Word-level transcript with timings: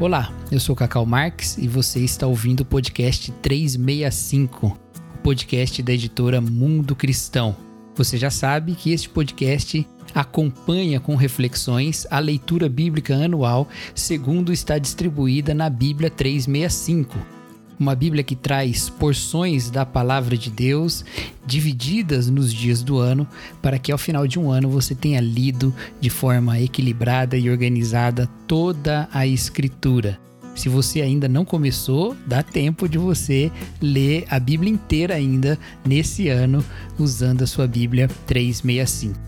Olá, 0.00 0.32
eu 0.50 0.58
sou 0.58 0.74
Cacau 0.74 1.04
Marques 1.04 1.58
e 1.58 1.68
você 1.68 2.00
está 2.00 2.26
ouvindo 2.26 2.60
o 2.60 2.64
podcast 2.64 3.30
365, 3.42 4.68
o 5.14 5.18
podcast 5.18 5.82
da 5.82 5.92
editora 5.92 6.40
Mundo 6.40 6.96
Cristão. 6.96 7.54
Você 7.94 8.16
já 8.16 8.30
sabe 8.30 8.74
que 8.74 8.92
este 8.92 9.10
podcast 9.10 9.86
acompanha 10.14 11.00
com 11.00 11.16
reflexões 11.16 12.06
a 12.10 12.18
leitura 12.18 12.66
bíblica 12.66 13.14
anual, 13.14 13.68
segundo 13.94 14.54
está 14.54 14.78
distribuída 14.78 15.52
na 15.52 15.68
Bíblia 15.68 16.08
365 16.08 17.39
uma 17.80 17.94
Bíblia 17.94 18.22
que 18.22 18.36
traz 18.36 18.90
porções 18.90 19.70
da 19.70 19.86
palavra 19.86 20.36
de 20.36 20.50
Deus 20.50 21.02
divididas 21.46 22.28
nos 22.28 22.52
dias 22.52 22.82
do 22.82 22.98
ano, 22.98 23.26
para 23.62 23.78
que 23.78 23.90
ao 23.90 23.96
final 23.96 24.26
de 24.26 24.38
um 24.38 24.50
ano 24.50 24.68
você 24.68 24.94
tenha 24.94 25.20
lido 25.20 25.74
de 25.98 26.10
forma 26.10 26.60
equilibrada 26.60 27.38
e 27.38 27.48
organizada 27.48 28.28
toda 28.46 29.08
a 29.10 29.26
Escritura. 29.26 30.20
Se 30.54 30.68
você 30.68 31.00
ainda 31.00 31.26
não 31.26 31.42
começou, 31.42 32.14
dá 32.26 32.42
tempo 32.42 32.86
de 32.86 32.98
você 32.98 33.50
ler 33.80 34.26
a 34.28 34.38
Bíblia 34.38 34.70
inteira 34.70 35.14
ainda 35.14 35.58
nesse 35.82 36.28
ano 36.28 36.62
usando 36.98 37.42
a 37.42 37.46
sua 37.46 37.66
Bíblia 37.66 38.08
365. 38.26 39.18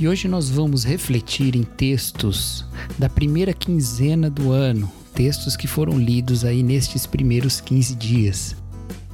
E 0.00 0.08
hoje 0.08 0.26
nós 0.26 0.50
vamos 0.50 0.82
refletir 0.82 1.54
em 1.54 1.62
textos 1.62 2.64
da 2.98 3.08
primeira 3.08 3.52
quinzena 3.52 4.28
do 4.28 4.50
ano, 4.50 4.90
textos 5.20 5.54
que 5.54 5.66
foram 5.66 5.98
lidos 5.98 6.46
aí 6.46 6.62
nestes 6.62 7.04
primeiros 7.04 7.60
15 7.60 7.94
dias. 7.94 8.56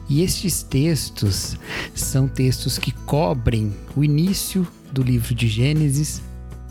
E 0.08 0.22
estes 0.22 0.62
textos 0.62 1.56
são 1.96 2.28
textos 2.28 2.78
que 2.78 2.92
cobrem 2.92 3.74
o 3.96 4.04
início 4.04 4.64
do 4.92 5.02
livro 5.02 5.34
de 5.34 5.48
Gênesis, 5.48 6.22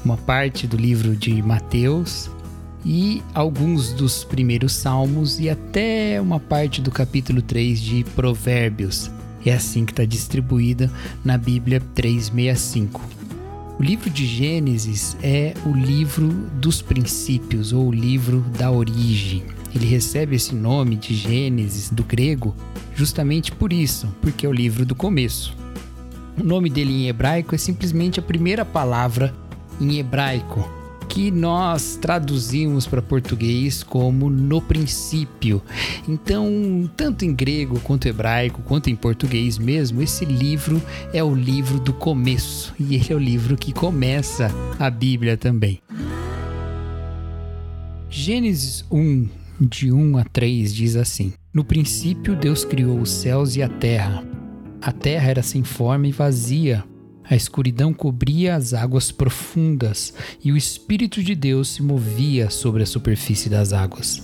uma 0.05 0.15
parte 0.15 0.65
do 0.65 0.77
livro 0.77 1.17
de 1.17 1.41
Mateus 1.41 2.29
e 2.85 3.21
alguns 3.33 3.91
dos 3.91 4.23
primeiros 4.23 4.71
salmos 4.71 5.37
e 5.37 5.49
até 5.49 6.21
uma 6.21 6.39
parte 6.39 6.79
do 6.79 6.89
capítulo 6.89 7.41
3 7.41 7.77
de 7.81 8.05
Provérbios. 8.15 9.11
É 9.45 9.51
assim 9.51 9.83
que 9.83 9.91
está 9.91 10.05
distribuída 10.05 10.89
na 11.25 11.37
Bíblia 11.37 11.81
365. 11.93 13.24
O 13.77 13.83
livro 13.83 14.09
de 14.09 14.25
Gênesis 14.25 15.17
é 15.21 15.53
o 15.65 15.73
livro 15.73 16.29
dos 16.29 16.81
princípios 16.81 17.73
ou 17.73 17.89
o 17.89 17.91
livro 17.91 18.39
da 18.57 18.71
origem. 18.71 19.43
Ele 19.75 19.85
recebe 19.85 20.37
esse 20.37 20.55
nome 20.55 20.95
de 20.95 21.13
Gênesis 21.13 21.89
do 21.89 22.01
grego 22.01 22.55
justamente 22.95 23.51
por 23.51 23.73
isso, 23.73 24.07
porque 24.21 24.45
é 24.45 24.49
o 24.49 24.53
livro 24.53 24.85
do 24.85 24.95
começo. 24.95 25.53
O 26.39 26.43
nome 26.43 26.69
dele 26.69 26.93
em 26.93 27.09
hebraico 27.09 27.53
é 27.53 27.57
simplesmente 27.57 28.17
a 28.17 28.23
primeira 28.23 28.63
palavra 28.63 29.35
em 29.79 29.99
hebraico, 29.99 30.69
que 31.07 31.31
nós 31.31 31.97
traduzimos 32.01 32.85
para 32.85 33.01
português 33.01 33.83
como 33.83 34.29
no 34.29 34.61
princípio. 34.61 35.61
Então, 36.07 36.89
tanto 36.95 37.23
em 37.23 37.33
grego 37.33 37.79
quanto 37.79 38.07
hebraico, 38.07 38.61
quanto 38.63 38.89
em 38.89 38.95
português 38.95 39.57
mesmo, 39.57 40.01
esse 40.01 40.25
livro 40.25 40.81
é 41.13 41.23
o 41.23 41.33
livro 41.33 41.79
do 41.79 41.93
começo 41.93 42.73
e 42.79 42.95
ele 42.95 43.07
é 43.09 43.15
o 43.15 43.19
livro 43.19 43.55
que 43.55 43.71
começa 43.71 44.51
a 44.79 44.89
Bíblia 44.89 45.37
também. 45.37 45.79
Gênesis 48.09 48.85
1, 48.91 49.27
de 49.59 49.91
1 49.91 50.17
a 50.17 50.23
3 50.23 50.73
diz 50.73 50.95
assim: 50.95 51.33
No 51.53 51.63
princípio 51.63 52.35
Deus 52.35 52.63
criou 52.63 52.99
os 52.99 53.09
céus 53.09 53.55
e 53.55 53.61
a 53.61 53.69
terra. 53.69 54.23
A 54.81 54.91
terra 54.91 55.29
era 55.29 55.43
sem 55.43 55.63
forma 55.63 56.07
e 56.07 56.11
vazia 56.11 56.83
a 57.29 57.35
escuridão 57.35 57.93
cobria 57.93 58.55
as 58.55 58.73
águas 58.73 59.11
profundas 59.11 60.13
e 60.43 60.51
o 60.51 60.57
Espírito 60.57 61.23
de 61.23 61.35
Deus 61.35 61.69
se 61.69 61.81
movia 61.81 62.49
sobre 62.49 62.83
a 62.83 62.85
superfície 62.85 63.49
das 63.49 63.73
águas. 63.73 64.23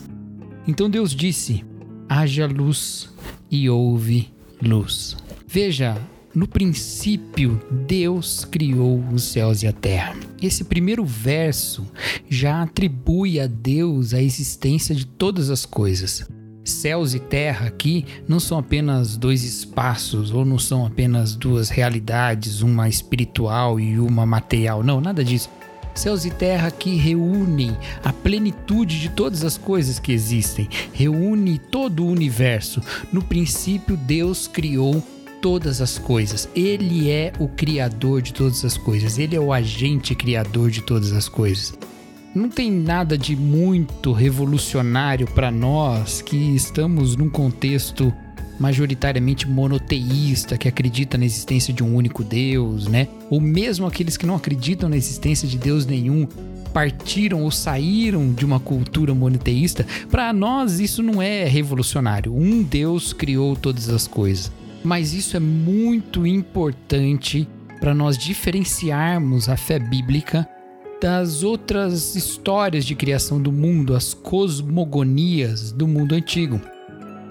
Então 0.68 0.90
Deus 0.90 1.16
disse: 1.16 1.66
haja 2.08 2.46
luz, 2.46 3.10
e 3.52 3.70
houve 3.70 4.30
luz. 4.62 5.18
Veja, 5.48 5.98
no 6.34 6.48
princípio, 6.48 7.62
Deus 7.86 8.46
criou 8.46 9.04
os 9.12 9.24
céus 9.24 9.64
e 9.64 9.68
a 9.68 9.74
terra. 9.74 10.16
Esse 10.42 10.64
primeiro 10.64 11.04
verso 11.04 11.86
já 12.30 12.62
atribui 12.62 13.40
a 13.40 13.48
Deus 13.48 14.14
a 14.14 14.22
existência 14.22 14.96
de 14.96 15.06
todas 15.06 15.50
as 15.50 15.66
coisas. 15.66 16.26
Céus 16.64 17.16
e 17.16 17.20
terra 17.20 17.68
aqui 17.68 18.06
não 18.28 18.40
são 18.40 18.60
apenas 18.60 19.18
dois 19.18 19.44
espaços 19.44 20.32
ou 20.32 20.46
não 20.46 20.60
são 20.60 20.86
apenas 20.86 21.36
duas 21.36 21.70
realidades, 21.70 22.62
uma 22.62 22.88
espiritual 22.88 23.80
e 23.80 24.00
uma 24.00 24.26
material. 24.26 24.84
Não, 24.84 25.02
nada 25.02 25.24
disso. 25.24 25.50
Céus 25.96 26.24
e 26.24 26.30
terra 26.30 26.72
que 26.72 26.96
reúnem 26.96 27.76
a 28.04 28.14
plenitude 28.14 29.00
de 29.00 29.10
todas 29.10 29.44
as 29.44 29.58
coisas 29.58 30.00
que 30.00 30.12
existem, 30.12 30.70
reúne 30.94 31.58
todo 31.58 32.06
o 32.06 32.10
universo. 32.10 32.82
No 33.12 33.22
princípio, 33.22 33.98
Deus 33.98 34.48
criou 34.48 35.04
todas 35.42 35.82
as 35.82 35.98
coisas. 35.98 36.48
Ele 36.56 37.10
é 37.10 37.34
o 37.40 37.48
criador 37.48 38.22
de 38.22 38.34
todas 38.34 38.64
as 38.64 38.78
coisas. 38.78 39.18
Ele 39.18 39.36
é 39.36 39.40
o 39.40 39.52
agente 39.52 40.16
criador 40.16 40.70
de 40.70 40.82
todas 40.82 41.12
as 41.12 41.28
coisas 41.28 41.74
não 42.34 42.50
tem 42.50 42.72
nada 42.72 43.18
de 43.18 43.36
muito 43.36 44.12
revolucionário 44.12 45.28
para 45.28 45.52
nós 45.52 46.22
que 46.22 46.38
estamos 46.56 47.16
num 47.16 47.30
contexto 47.30 48.14
majoritariamente 48.60 49.50
monoteísta, 49.50 50.58
que 50.58 50.68
acredita 50.68 51.18
na 51.18 51.26
existência 51.26 51.74
de 51.74 51.84
um 51.84 51.96
único 51.96 52.24
Deus, 52.24 52.88
né? 52.88 53.08
Ou 53.30 53.42
mesmo 53.42 53.88
aqueles 53.88 54.18
que 54.18 54.26
não 54.26 54.36
acreditam 54.36 54.88
na 54.88 54.96
existência 54.96 55.48
de 55.48 55.58
Deus 55.58 55.86
nenhum 55.86 56.28
partiram 56.72 57.42
ou 57.44 57.52
saíram 57.52 58.32
de 58.32 58.46
uma 58.46 58.60
cultura 58.60 59.14
monoteísta, 59.14 59.86
para 60.10 60.32
nós 60.32 60.80
isso 60.80 61.04
não 61.04 61.22
é 61.22 61.44
revolucionário. 61.44 62.34
Um 62.34 62.64
Deus 62.64 63.12
criou 63.12 63.56
todas 63.56 63.90
as 63.90 64.08
coisas. 64.08 64.52
Mas 64.84 65.14
isso 65.14 65.36
é 65.36 65.40
muito 65.40 66.26
importante 66.26 67.48
para 67.80 67.94
nós 67.94 68.18
diferenciarmos 68.18 69.50
a 69.50 69.58
fé 69.58 69.80
bíblica 69.80 70.48
das 71.02 71.42
outras 71.42 72.16
histórias 72.16 72.86
de 72.86 72.94
criação 72.94 73.42
do 73.42 73.52
mundo, 73.52 73.96
as 73.96 74.14
cosmogonias 74.14 75.72
do 75.72 75.88
mundo 75.88 76.14
antigo. 76.14 76.62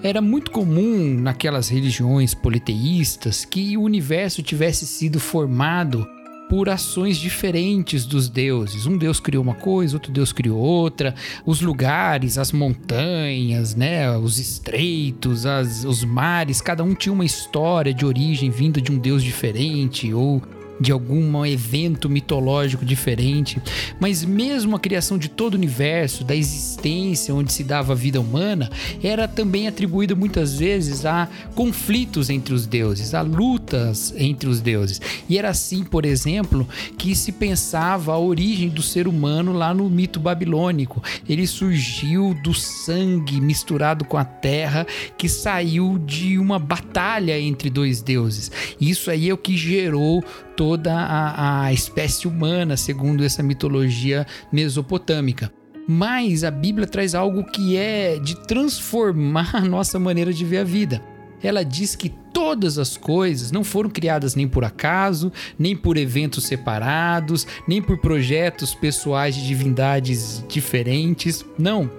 Era 0.03 0.19
muito 0.19 0.51
comum 0.51 1.17
naquelas 1.17 1.69
religiões 1.69 2.33
politeístas 2.33 3.45
que 3.45 3.77
o 3.77 3.83
universo 3.83 4.43
tivesse 4.43 4.85
sido 4.85 5.21
formado 5.21 6.05
por 6.49 6.67
ações 6.67 7.17
diferentes 7.17 8.05
dos 8.05 8.27
deuses. 8.27 8.85
Um 8.85 8.97
deus 8.97 9.21
criou 9.21 9.41
uma 9.41 9.55
coisa, 9.55 9.95
outro 9.95 10.11
deus 10.11 10.33
criou 10.33 10.59
outra. 10.59 11.15
Os 11.45 11.61
lugares, 11.61 12.37
as 12.37 12.51
montanhas, 12.51 13.73
né, 13.73 14.17
os 14.17 14.37
estreitos, 14.37 15.45
as, 15.45 15.85
os 15.85 16.03
mares, 16.03 16.59
cada 16.59 16.83
um 16.83 16.93
tinha 16.93 17.13
uma 17.13 17.23
história 17.23 17.93
de 17.93 18.05
origem 18.05 18.49
vinda 18.49 18.81
de 18.81 18.91
um 18.91 18.97
deus 18.97 19.23
diferente 19.23 20.13
ou 20.13 20.41
de 20.81 20.91
algum 20.91 21.45
evento 21.45 22.09
mitológico 22.09 22.83
diferente, 22.83 23.61
mas 23.99 24.25
mesmo 24.25 24.75
a 24.75 24.79
criação 24.79 25.15
de 25.15 25.29
todo 25.29 25.53
o 25.53 25.57
universo, 25.57 26.23
da 26.23 26.35
existência 26.35 27.35
onde 27.35 27.53
se 27.53 27.63
dava 27.63 27.93
a 27.93 27.95
vida 27.95 28.19
humana, 28.19 28.69
era 29.03 29.27
também 29.27 29.67
atribuída 29.67 30.15
muitas 30.15 30.57
vezes 30.57 31.05
a 31.05 31.29
conflitos 31.53 32.31
entre 32.31 32.53
os 32.53 32.65
deuses, 32.65 33.13
a 33.13 33.21
lutas 33.21 34.11
entre 34.17 34.49
os 34.49 34.59
deuses. 34.59 34.99
E 35.29 35.37
era 35.37 35.49
assim, 35.49 35.83
por 35.83 36.03
exemplo, 36.03 36.67
que 36.97 37.15
se 37.15 37.31
pensava 37.31 38.13
a 38.13 38.17
origem 38.17 38.69
do 38.69 38.81
ser 38.81 39.07
humano 39.07 39.53
lá 39.53 39.73
no 39.73 39.87
mito 39.87 40.19
babilônico. 40.19 41.03
Ele 41.29 41.45
surgiu 41.45 42.35
do 42.43 42.55
sangue 42.55 43.39
misturado 43.39 44.03
com 44.03 44.17
a 44.17 44.25
terra 44.25 44.87
que 45.15 45.29
saiu 45.29 45.99
de 45.99 46.39
uma 46.39 46.57
batalha 46.57 47.39
entre 47.39 47.69
dois 47.69 48.01
deuses. 48.01 48.51
Isso 48.79 49.11
aí 49.11 49.29
é 49.29 49.33
o 49.33 49.37
que 49.37 49.55
gerou 49.55 50.23
toda 50.71 50.93
a, 50.93 51.63
a 51.65 51.73
espécie 51.73 52.29
humana, 52.29 52.77
segundo 52.77 53.25
essa 53.25 53.43
mitologia 53.43 54.25
mesopotâmica. 54.49 55.51
Mas 55.85 56.45
a 56.45 56.51
Bíblia 56.51 56.87
traz 56.87 57.13
algo 57.13 57.43
que 57.43 57.75
é 57.75 58.17
de 58.17 58.37
transformar 58.47 59.53
a 59.53 59.59
nossa 59.59 59.99
maneira 59.99 60.31
de 60.31 60.45
ver 60.45 60.59
a 60.59 60.63
vida. 60.63 61.03
Ela 61.43 61.65
diz 61.65 61.93
que 61.93 62.07
todas 62.07 62.77
as 62.77 62.95
coisas 62.95 63.51
não 63.51 63.65
foram 63.65 63.89
criadas 63.89 64.33
nem 64.33 64.47
por 64.47 64.63
acaso, 64.63 65.29
nem 65.59 65.75
por 65.75 65.97
eventos 65.97 66.45
separados, 66.45 67.45
nem 67.67 67.81
por 67.81 67.97
projetos 67.97 68.73
pessoais 68.73 69.35
de 69.35 69.45
divindades 69.45 70.41
diferentes. 70.47 71.43
Não. 71.59 71.91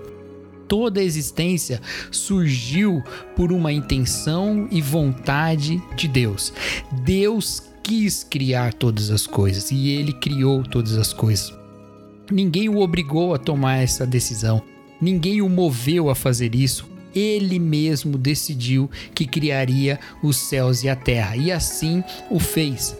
Toda 0.66 1.00
a 1.00 1.04
existência 1.04 1.78
surgiu 2.10 3.02
por 3.36 3.52
uma 3.52 3.70
intenção 3.70 4.66
e 4.70 4.80
vontade 4.80 5.82
de 5.94 6.08
Deus. 6.08 6.54
Deus 7.04 7.71
quis 7.82 8.24
criar 8.24 8.72
todas 8.72 9.10
as 9.10 9.26
coisas 9.26 9.70
e 9.70 9.90
ele 9.90 10.12
criou 10.12 10.62
todas 10.62 10.96
as 10.96 11.12
coisas. 11.12 11.52
Ninguém 12.30 12.68
o 12.68 12.78
obrigou 12.78 13.34
a 13.34 13.38
tomar 13.38 13.78
essa 13.78 14.06
decisão, 14.06 14.62
ninguém 15.00 15.42
o 15.42 15.48
moveu 15.48 16.08
a 16.08 16.14
fazer 16.14 16.54
isso. 16.54 16.90
Ele 17.14 17.58
mesmo 17.58 18.16
decidiu 18.16 18.90
que 19.14 19.26
criaria 19.26 20.00
os 20.22 20.36
céus 20.36 20.82
e 20.82 20.88
a 20.88 20.96
terra 20.96 21.36
e 21.36 21.52
assim 21.52 22.02
o 22.30 22.38
fez. 22.38 22.96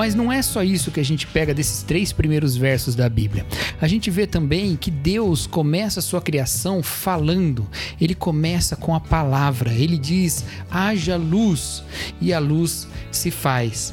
Mas 0.00 0.14
não 0.14 0.32
é 0.32 0.40
só 0.40 0.62
isso 0.62 0.90
que 0.90 0.98
a 0.98 1.04
gente 1.04 1.26
pega 1.26 1.52
desses 1.52 1.82
três 1.82 2.10
primeiros 2.10 2.56
versos 2.56 2.94
da 2.94 3.06
Bíblia. 3.06 3.44
A 3.78 3.86
gente 3.86 4.10
vê 4.10 4.26
também 4.26 4.74
que 4.74 4.90
Deus 4.90 5.46
começa 5.46 6.00
a 6.00 6.02
sua 6.02 6.22
criação 6.22 6.82
falando. 6.82 7.68
Ele 8.00 8.14
começa 8.14 8.74
com 8.76 8.94
a 8.94 8.98
palavra. 8.98 9.74
Ele 9.74 9.98
diz: 9.98 10.42
haja 10.70 11.18
luz, 11.18 11.84
e 12.18 12.32
a 12.32 12.38
luz 12.38 12.88
se 13.12 13.30
faz. 13.30 13.92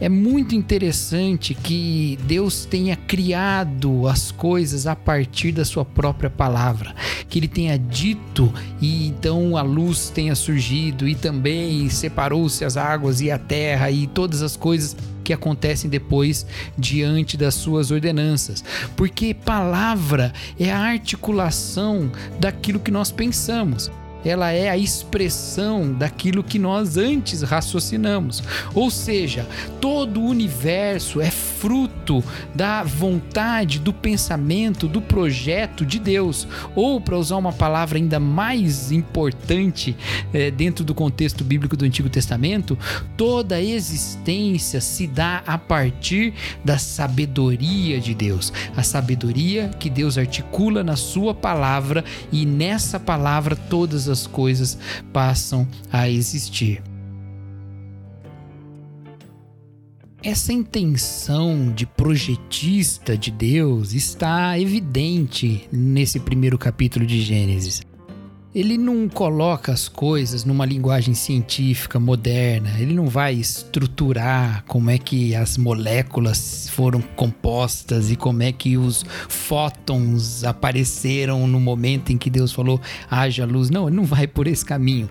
É 0.00 0.08
muito 0.08 0.56
interessante 0.56 1.54
que 1.54 2.18
Deus 2.24 2.64
tenha 2.64 2.96
criado 2.96 4.08
as 4.08 4.32
coisas 4.32 4.84
a 4.88 4.96
partir 4.96 5.52
da 5.52 5.64
sua 5.64 5.84
própria 5.84 6.28
palavra, 6.28 6.92
que 7.28 7.38
ele 7.38 7.48
tenha 7.48 7.78
dito 7.78 8.52
e 8.82 9.06
então 9.06 9.56
a 9.56 9.62
luz 9.62 10.10
tenha 10.10 10.34
surgido 10.34 11.08
e 11.08 11.14
também 11.14 11.88
separou-se 11.88 12.64
as 12.64 12.76
águas 12.76 13.20
e 13.20 13.30
a 13.30 13.38
terra 13.38 13.92
e 13.92 14.08
todas 14.08 14.42
as 14.42 14.54
coisas 14.56 14.94
que 15.26 15.32
acontecem 15.32 15.90
depois 15.90 16.46
diante 16.78 17.36
das 17.36 17.54
suas 17.54 17.90
ordenanças. 17.90 18.62
Porque 18.94 19.34
palavra 19.34 20.32
é 20.58 20.70
a 20.70 20.78
articulação 20.78 22.12
daquilo 22.38 22.78
que 22.78 22.92
nós 22.92 23.10
pensamos 23.10 23.90
ela 24.24 24.50
é 24.50 24.68
a 24.68 24.76
expressão 24.76 25.92
daquilo 25.92 26.42
que 26.42 26.58
nós 26.58 26.96
antes 26.96 27.42
raciocinamos. 27.42 28.42
Ou 28.74 28.90
seja, 28.90 29.46
todo 29.80 30.20
o 30.20 30.26
universo 30.26 31.20
é 31.20 31.30
fruto 31.58 32.22
da 32.54 32.82
vontade, 32.82 33.78
do 33.78 33.92
pensamento, 33.92 34.88
do 34.88 35.00
projeto 35.00 35.86
de 35.86 35.98
Deus. 35.98 36.46
Ou, 36.74 37.00
para 37.00 37.16
usar 37.16 37.36
uma 37.36 37.52
palavra 37.52 37.98
ainda 37.98 38.18
mais 38.18 38.90
importante 38.90 39.96
é, 40.32 40.50
dentro 40.50 40.84
do 40.84 40.94
contexto 40.94 41.44
bíblico 41.44 41.76
do 41.76 41.84
Antigo 41.84 42.08
Testamento, 42.08 42.76
toda 43.16 43.54
a 43.56 43.62
existência 43.62 44.80
se 44.80 45.06
dá 45.06 45.42
a 45.46 45.56
partir 45.56 46.34
da 46.64 46.78
sabedoria 46.78 48.00
de 48.00 48.14
Deus. 48.14 48.52
A 48.76 48.82
sabedoria 48.82 49.70
que 49.78 49.88
Deus 49.88 50.18
articula 50.18 50.82
na 50.82 50.96
Sua 50.96 51.32
palavra 51.32 52.04
e 52.32 52.44
nessa 52.44 52.98
palavra 52.98 53.54
todas 53.54 54.08
as 54.08 54.16
as 54.16 54.26
coisas 54.26 54.78
passam 55.12 55.68
a 55.92 56.08
existir. 56.08 56.82
Essa 60.22 60.52
intenção 60.52 61.70
de 61.72 61.86
projetista 61.86 63.16
de 63.16 63.30
Deus 63.30 63.92
está 63.92 64.58
evidente 64.58 65.68
nesse 65.70 66.18
primeiro 66.18 66.58
capítulo 66.58 67.06
de 67.06 67.20
Gênesis. 67.20 67.82
Ele 68.54 68.78
não 68.78 69.08
coloca 69.08 69.70
as 69.70 69.86
coisas 69.86 70.42
numa 70.42 70.64
linguagem 70.64 71.12
científica 71.12 72.00
moderna, 72.00 72.74
ele 72.80 72.94
não 72.94 73.06
vai 73.06 73.34
estruturar 73.34 74.64
como 74.66 74.88
é 74.90 74.96
que 74.96 75.34
as 75.34 75.58
moléculas 75.58 76.70
foram 76.70 77.02
compostas 77.02 78.10
e 78.10 78.16
como 78.16 78.42
é 78.42 78.50
que 78.50 78.78
os 78.78 79.04
fótons 79.28 80.42
apareceram 80.42 81.46
no 81.46 81.60
momento 81.60 82.10
em 82.10 82.16
que 82.16 82.30
Deus 82.30 82.52
falou 82.52 82.80
haja 83.10 83.44
luz. 83.44 83.68
Não, 83.68 83.86
ele 83.86 83.96
não 83.96 84.04
vai 84.04 84.26
por 84.26 84.46
esse 84.46 84.64
caminho 84.64 85.10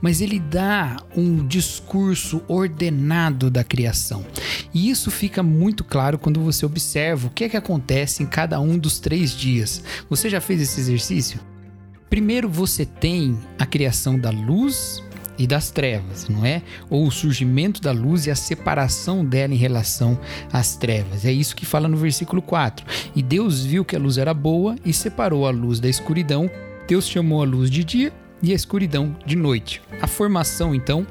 mas 0.00 0.20
ele 0.20 0.38
dá 0.38 0.96
um 1.16 1.46
discurso 1.46 2.42
ordenado 2.48 3.50
da 3.50 3.64
criação. 3.64 4.24
E 4.72 4.90
isso 4.90 5.10
fica 5.10 5.42
muito 5.42 5.84
claro 5.84 6.18
quando 6.18 6.40
você 6.40 6.64
observa 6.66 7.26
o 7.26 7.30
que 7.30 7.44
é 7.44 7.48
que 7.48 7.56
acontece 7.56 8.22
em 8.22 8.26
cada 8.26 8.60
um 8.60 8.78
dos 8.78 8.98
três 8.98 9.32
dias. 9.32 9.82
Você 10.08 10.28
já 10.28 10.40
fez 10.40 10.60
esse 10.60 10.80
exercício? 10.80 11.40
Primeiro 12.08 12.48
você 12.48 12.84
tem 12.84 13.38
a 13.58 13.66
criação 13.66 14.18
da 14.18 14.30
luz 14.30 15.02
e 15.38 15.46
das 15.46 15.70
trevas, 15.70 16.28
não 16.28 16.46
é? 16.46 16.62
Ou 16.88 17.06
o 17.06 17.10
surgimento 17.10 17.80
da 17.80 17.92
luz 17.92 18.26
e 18.26 18.30
a 18.30 18.36
separação 18.36 19.24
dela 19.24 19.52
em 19.52 19.58
relação 19.58 20.18
às 20.52 20.76
trevas. 20.76 21.24
É 21.24 21.32
isso 21.32 21.56
que 21.56 21.66
fala 21.66 21.88
no 21.88 21.96
versículo 21.96 22.40
4. 22.40 22.86
E 23.14 23.22
Deus 23.22 23.64
viu 23.64 23.84
que 23.84 23.96
a 23.96 23.98
luz 23.98 24.18
era 24.18 24.32
boa 24.32 24.76
e 24.84 24.92
separou 24.92 25.46
a 25.46 25.50
luz 25.50 25.80
da 25.80 25.88
escuridão. 25.88 26.50
Deus 26.88 27.08
chamou 27.08 27.42
a 27.42 27.44
luz 27.44 27.70
de 27.70 27.82
dia 27.82 28.12
e 28.42 28.52
a 28.52 28.54
escuridão 28.54 29.16
de 29.24 29.36
noite. 29.36 29.82
A 30.00 30.06
formação, 30.06 30.74
então, 30.74 31.06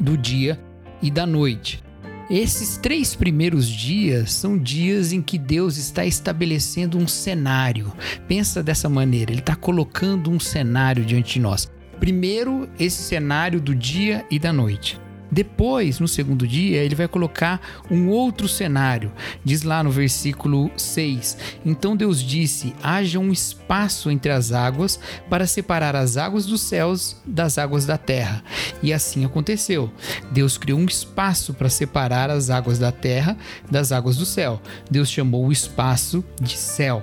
do 0.00 0.16
dia 0.16 0.60
e 1.02 1.10
da 1.10 1.26
noite. 1.26 1.82
Esses 2.30 2.78
três 2.78 3.14
primeiros 3.14 3.68
dias 3.68 4.32
são 4.32 4.56
dias 4.56 5.12
em 5.12 5.20
que 5.20 5.36
Deus 5.36 5.76
está 5.76 6.06
estabelecendo 6.06 6.96
um 6.96 7.06
cenário. 7.06 7.92
Pensa 8.26 8.62
dessa 8.62 8.88
maneira, 8.88 9.30
Ele 9.30 9.40
está 9.40 9.54
colocando 9.54 10.30
um 10.30 10.40
cenário 10.40 11.04
diante 11.04 11.34
de 11.34 11.40
nós. 11.40 11.70
Primeiro, 12.00 12.68
esse 12.78 13.02
cenário 13.02 13.60
do 13.60 13.74
dia 13.74 14.24
e 14.30 14.38
da 14.38 14.52
noite. 14.52 14.98
Depois, 15.34 15.98
no 15.98 16.06
segundo 16.06 16.46
dia, 16.46 16.84
ele 16.84 16.94
vai 16.94 17.08
colocar 17.08 17.60
um 17.90 18.08
outro 18.08 18.46
cenário. 18.46 19.10
Diz 19.44 19.64
lá 19.64 19.82
no 19.82 19.90
versículo 19.90 20.70
6: 20.76 21.36
Então 21.66 21.96
Deus 21.96 22.22
disse: 22.22 22.72
haja 22.80 23.18
um 23.18 23.32
espaço 23.32 24.12
entre 24.12 24.30
as 24.30 24.52
águas 24.52 25.00
para 25.28 25.44
separar 25.44 25.96
as 25.96 26.16
águas 26.16 26.46
dos 26.46 26.60
céus 26.60 27.16
das 27.26 27.58
águas 27.58 27.84
da 27.84 27.98
terra. 27.98 28.44
E 28.80 28.92
assim 28.92 29.24
aconteceu. 29.24 29.90
Deus 30.30 30.56
criou 30.56 30.78
um 30.78 30.84
espaço 30.84 31.52
para 31.52 31.68
separar 31.68 32.30
as 32.30 32.48
águas 32.48 32.78
da 32.78 32.92
terra 32.92 33.36
das 33.68 33.90
águas 33.90 34.16
do 34.16 34.24
céu. 34.24 34.62
Deus 34.88 35.10
chamou 35.10 35.44
o 35.44 35.52
espaço 35.52 36.24
de 36.40 36.56
céu. 36.56 37.02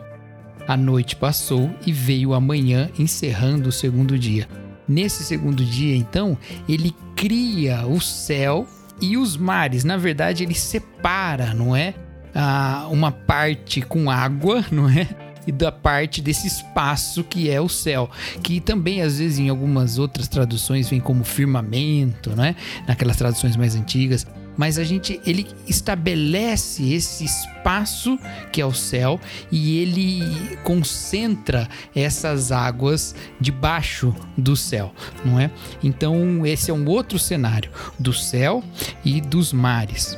A 0.66 0.78
noite 0.78 1.18
passou 1.18 1.70
e 1.86 1.92
veio 1.92 2.34
a 2.34 2.40
manhã, 2.40 2.90
encerrando 2.98 3.68
o 3.68 3.74
segundo 3.74 4.18
dia. 4.18 4.48
Nesse 4.88 5.24
segundo 5.24 5.64
dia, 5.64 5.96
então, 5.96 6.38
ele 6.68 6.96
cria 7.22 7.86
o 7.86 8.02
céu 8.02 8.68
e 9.00 9.16
os 9.16 9.38
mares. 9.38 9.84
Na 9.84 9.96
verdade, 9.96 10.44
ele 10.44 10.56
separa, 10.56 11.54
não 11.54 11.76
é? 11.76 11.94
Ah, 12.34 12.88
uma 12.90 13.12
parte 13.12 13.80
com 13.80 14.10
água, 14.10 14.66
não 14.74 14.90
é? 14.90 15.08
E 15.46 15.52
da 15.52 15.72
parte 15.72 16.20
desse 16.20 16.48
espaço 16.48 17.24
que 17.24 17.48
é 17.48 17.62
o 17.62 17.70
céu, 17.70 18.10
que 18.42 18.60
também 18.60 19.04
às 19.04 19.20
vezes 19.20 19.38
em 19.38 19.50
algumas 19.50 20.00
outras 20.00 20.28
traduções 20.28 20.90
vem 20.90 21.00
como 21.00 21.24
firmamento, 21.24 22.32
né? 22.32 22.56
Naquelas 22.88 23.18
traduções 23.18 23.56
mais 23.56 23.76
antigas 23.76 24.26
mas 24.62 24.78
a 24.78 24.84
gente 24.84 25.20
ele 25.26 25.48
estabelece 25.68 26.94
esse 26.94 27.26
espaço 27.26 28.16
que 28.52 28.62
é 28.62 28.66
o 28.66 28.72
céu 28.72 29.20
e 29.52 29.80
ele 29.80 30.56
concentra 30.64 31.68
essas 31.96 32.52
águas 32.52 33.16
debaixo 33.40 34.14
do 34.38 34.56
céu, 34.56 34.94
não 35.26 35.40
é? 35.40 35.50
Então 35.82 36.46
esse 36.46 36.70
é 36.70 36.74
um 36.76 36.88
outro 36.88 37.18
cenário 37.18 37.72
do 37.98 38.14
céu 38.14 38.64
e 39.04 39.20
dos 39.20 39.52
mares. 39.52 40.16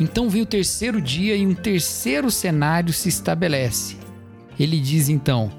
Então 0.00 0.30
vem 0.30 0.40
o 0.40 0.46
terceiro 0.46 0.98
dia 0.98 1.36
e 1.36 1.46
um 1.46 1.54
terceiro 1.54 2.30
cenário 2.30 2.94
se 2.94 3.10
estabelece. 3.10 3.98
Ele 4.58 4.80
diz 4.80 5.10
então, 5.10 5.52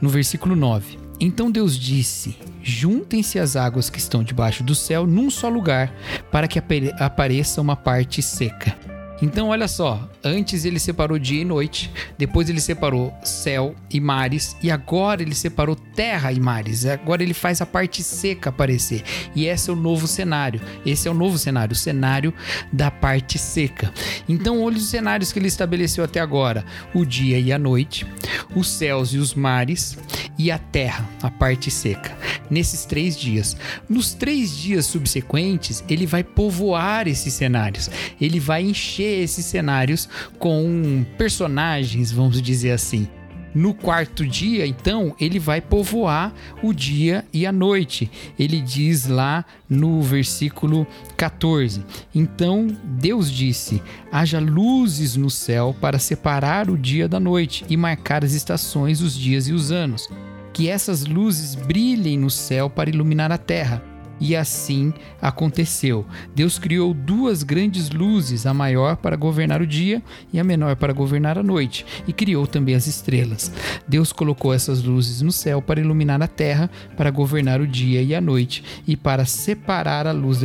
no 0.00 0.08
versículo 0.08 0.56
9: 0.56 0.98
então 1.20 1.50
Deus 1.50 1.78
disse: 1.78 2.36
Juntem-se 2.62 3.38
as 3.38 3.56
águas 3.56 3.88
que 3.88 3.98
estão 3.98 4.22
debaixo 4.22 4.62
do 4.62 4.74
céu 4.74 5.06
num 5.06 5.30
só 5.30 5.48
lugar, 5.48 5.92
para 6.30 6.48
que 6.48 6.60
apareça 6.98 7.60
uma 7.60 7.76
parte 7.76 8.22
seca. 8.22 8.76
Então, 9.22 9.48
olha 9.48 9.66
só, 9.66 10.08
antes 10.26 10.64
ele 10.64 10.78
separou 10.78 11.18
dia 11.18 11.40
e 11.40 11.44
noite, 11.44 11.90
depois 12.18 12.48
ele 12.48 12.60
separou 12.60 13.14
céu 13.22 13.74
e 13.90 14.00
mares, 14.00 14.56
e 14.62 14.70
agora 14.70 15.22
ele 15.22 15.34
separou 15.34 15.76
terra 15.76 16.32
e 16.32 16.40
mares. 16.40 16.84
Agora 16.84 17.22
ele 17.22 17.34
faz 17.34 17.60
a 17.60 17.66
parte 17.66 18.02
seca 18.02 18.50
aparecer. 18.50 19.02
E 19.34 19.46
esse 19.46 19.70
é 19.70 19.72
o 19.72 19.76
novo 19.76 20.06
cenário. 20.06 20.60
Esse 20.84 21.08
é 21.08 21.10
o 21.10 21.14
novo 21.14 21.38
cenário, 21.38 21.72
o 21.72 21.76
cenário 21.76 22.34
da 22.72 22.90
parte 22.90 23.38
seca. 23.38 23.92
Então, 24.28 24.62
olha 24.62 24.76
os 24.76 24.90
cenários 24.90 25.32
que 25.32 25.38
ele 25.38 25.48
estabeleceu 25.48 26.04
até 26.04 26.20
agora: 26.20 26.64
o 26.94 27.04
dia 27.04 27.38
e 27.38 27.52
a 27.52 27.58
noite, 27.58 28.06
os 28.54 28.68
céus 28.68 29.10
e 29.14 29.18
os 29.18 29.34
mares, 29.34 29.96
e 30.38 30.50
a 30.50 30.58
terra, 30.58 31.08
a 31.22 31.30
parte 31.30 31.70
seca. 31.70 32.16
Nesses 32.50 32.84
três 32.84 33.18
dias. 33.18 33.56
Nos 33.88 34.14
três 34.14 34.56
dias 34.56 34.86
subsequentes, 34.86 35.82
ele 35.88 36.06
vai 36.06 36.22
povoar 36.22 37.08
esses 37.08 37.32
cenários. 37.34 37.90
Ele 38.20 38.38
vai 38.38 38.62
encher 38.62 39.22
esses 39.22 39.44
cenários 39.44 40.08
com 40.38 41.04
personagens, 41.16 42.12
vamos 42.12 42.40
dizer 42.40 42.72
assim. 42.72 43.08
No 43.56 43.72
quarto 43.72 44.26
dia, 44.26 44.66
então, 44.66 45.16
ele 45.18 45.38
vai 45.38 45.62
povoar 45.62 46.34
o 46.62 46.74
dia 46.74 47.24
e 47.32 47.46
a 47.46 47.50
noite. 47.50 48.10
Ele 48.38 48.60
diz 48.60 49.06
lá 49.06 49.46
no 49.66 50.02
versículo 50.02 50.86
14: 51.16 51.82
Então 52.14 52.66
Deus 52.84 53.32
disse: 53.32 53.82
haja 54.12 54.38
luzes 54.38 55.16
no 55.16 55.30
céu 55.30 55.74
para 55.80 55.98
separar 55.98 56.68
o 56.68 56.76
dia 56.76 57.08
da 57.08 57.18
noite 57.18 57.64
e 57.66 57.78
marcar 57.78 58.22
as 58.22 58.32
estações, 58.32 59.00
os 59.00 59.16
dias 59.16 59.48
e 59.48 59.54
os 59.54 59.72
anos. 59.72 60.06
Que 60.52 60.68
essas 60.68 61.06
luzes 61.06 61.54
brilhem 61.54 62.18
no 62.18 62.28
céu 62.28 62.68
para 62.68 62.90
iluminar 62.90 63.32
a 63.32 63.38
terra 63.38 63.95
E 64.20 64.34
assim 64.34 64.92
aconteceu. 65.20 66.06
Deus 66.34 66.58
criou 66.58 66.94
duas 66.94 67.42
grandes 67.42 67.90
luzes, 67.90 68.46
a 68.46 68.54
maior 68.54 68.96
para 68.96 69.16
governar 69.16 69.60
o 69.60 69.66
dia 69.66 70.02
e 70.32 70.40
a 70.40 70.44
menor 70.44 70.76
para 70.76 70.92
governar 70.92 71.38
a 71.38 71.42
noite, 71.42 71.84
e 72.06 72.12
criou 72.12 72.46
também 72.46 72.74
as 72.74 72.86
estrelas. 72.86 73.52
Deus 73.86 74.12
colocou 74.12 74.54
essas 74.54 74.82
luzes 74.82 75.20
no 75.22 75.32
céu 75.32 75.60
para 75.60 75.80
iluminar 75.80 76.22
a 76.22 76.28
terra, 76.28 76.70
para 76.96 77.10
governar 77.10 77.60
o 77.60 77.66
dia 77.66 78.02
e 78.02 78.14
a 78.14 78.20
noite, 78.20 78.64
e 78.86 78.96
para 78.96 79.24
separar 79.24 80.06
a 80.06 80.12
luz 80.12 80.40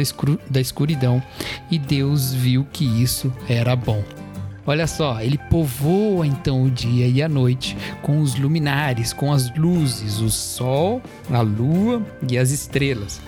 da 0.49 0.59
escuridão. 0.59 1.23
E 1.69 1.79
Deus 1.79 2.33
viu 2.33 2.65
que 2.71 2.85
isso 2.85 3.33
era 3.47 3.75
bom. 3.75 4.03
Olha 4.65 4.85
só, 4.85 5.19
ele 5.21 5.39
povoa 5.49 6.25
então 6.25 6.63
o 6.63 6.69
dia 6.69 7.07
e 7.07 7.21
a 7.21 7.27
noite 7.27 7.75
com 8.03 8.21
os 8.21 8.35
luminares, 8.35 9.11
com 9.11 9.33
as 9.33 9.53
luzes, 9.55 10.19
o 10.19 10.29
sol, 10.29 11.01
a 11.31 11.41
lua 11.41 12.05
e 12.29 12.37
as 12.37 12.51
estrelas. 12.51 13.19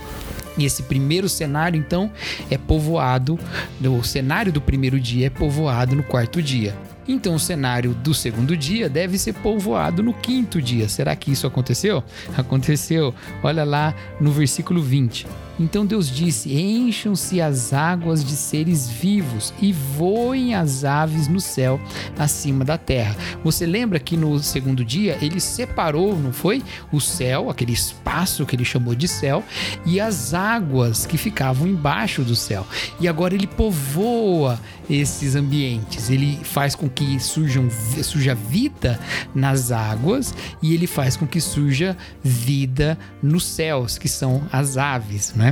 E 0.57 0.65
esse 0.65 0.83
primeiro 0.83 1.27
cenário, 1.27 1.77
então, 1.77 2.12
é 2.50 2.57
povoado, 2.57 3.39
o 3.81 4.03
cenário 4.03 4.51
do 4.51 4.62
primeiro 4.62 5.00
dia 5.00 5.27
é 5.27 5.29
povoado 5.29 5.95
no 5.95 6.03
quarto 6.03 6.41
dia. 6.41 6.75
Então, 7.07 7.36
o 7.36 7.39
cenário 7.39 7.93
do 7.93 8.13
segundo 8.13 8.55
dia 8.55 8.88
deve 8.88 9.17
ser 9.17 9.33
povoado 9.33 10.01
no 10.01 10.13
quinto 10.13 10.62
dia. 10.62 10.88
Será 10.88 11.15
que 11.15 11.31
isso 11.31 11.45
aconteceu? 11.45 12.03
Aconteceu. 12.38 13.13
Olha 13.41 13.63
lá 13.63 13.93
no 14.22 14.31
versículo 14.31 14.81
20. 14.81 15.27
Então 15.60 15.86
Deus 15.86 16.10
disse: 16.10 16.53
Encham-se 16.53 17.39
as 17.41 17.74
águas 17.74 18.24
de 18.24 18.36
seres 18.36 18.89
vivos 18.89 19.53
e 19.62 19.72
voem 19.72 20.55
as 20.55 20.83
aves 20.83 21.27
no 21.27 21.39
céu 21.39 21.79
acima 22.17 22.65
da 22.65 22.77
terra. 22.77 23.15
Você 23.43 23.65
lembra 23.65 24.00
que 24.00 24.17
no 24.17 24.39
segundo 24.39 24.83
dia 24.83 25.17
ele 25.22 25.39
separou, 25.39 26.17
não 26.17 26.33
foi? 26.33 26.63
O 26.91 27.00
céu, 27.00 27.50
aquele 27.50 27.74
espaço 27.74 28.45
que 28.45 28.55
ele 28.55 28.65
chamou 28.65 28.95
de 28.95 29.07
céu, 29.07 29.43
e 29.86 30.00
as 30.00 30.33
águas 30.33 31.05
que 31.05 31.17
ficavam 31.17 31.67
embaixo 31.67 32.24
do 32.24 32.36
céu. 32.36 32.65
E 33.00 33.07
agora 33.07 33.36
ele 33.36 33.48
povoa 33.48 34.60
esses 34.89 35.36
ambientes. 35.36 36.10
Ele 36.10 36.39
faz 36.43 36.75
com 36.75 36.89
que 36.89 37.19
surjam, 37.19 37.69
surja 38.03 38.36
vida 38.36 39.00
nas 39.33 39.72
águas 39.72 40.33
e 40.62 40.74
ele 40.74 40.88
faz 40.88 41.15
com 41.15 41.25
que 41.25 41.39
surja 41.39 41.95
vida 42.24 42.98
nos 43.22 43.45
céus, 43.45 43.98
que 43.98 44.10
são 44.10 44.43
as 44.51 44.77
aves, 44.77 45.33
né? 45.36 45.43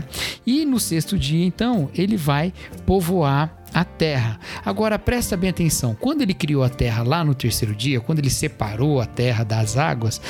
E 0.45 0.65
no 0.65 0.79
sexto 0.79 1.17
dia, 1.17 1.45
então, 1.45 1.89
ele 1.93 2.17
vai 2.17 2.53
povoar 2.85 3.60
a 3.73 3.83
terra. 3.83 4.39
Agora 4.63 4.99
presta 4.99 5.37
bem 5.37 5.49
atenção: 5.49 5.95
quando 5.95 6.21
ele 6.21 6.33
criou 6.33 6.63
a 6.63 6.69
terra 6.69 7.03
lá 7.03 7.23
no 7.23 7.33
terceiro 7.33 7.73
dia, 7.75 7.99
quando 7.99 8.19
ele 8.19 8.29
separou 8.29 8.99
a 8.99 9.05
terra 9.05 9.43
das 9.43 9.77
águas, 9.77 10.21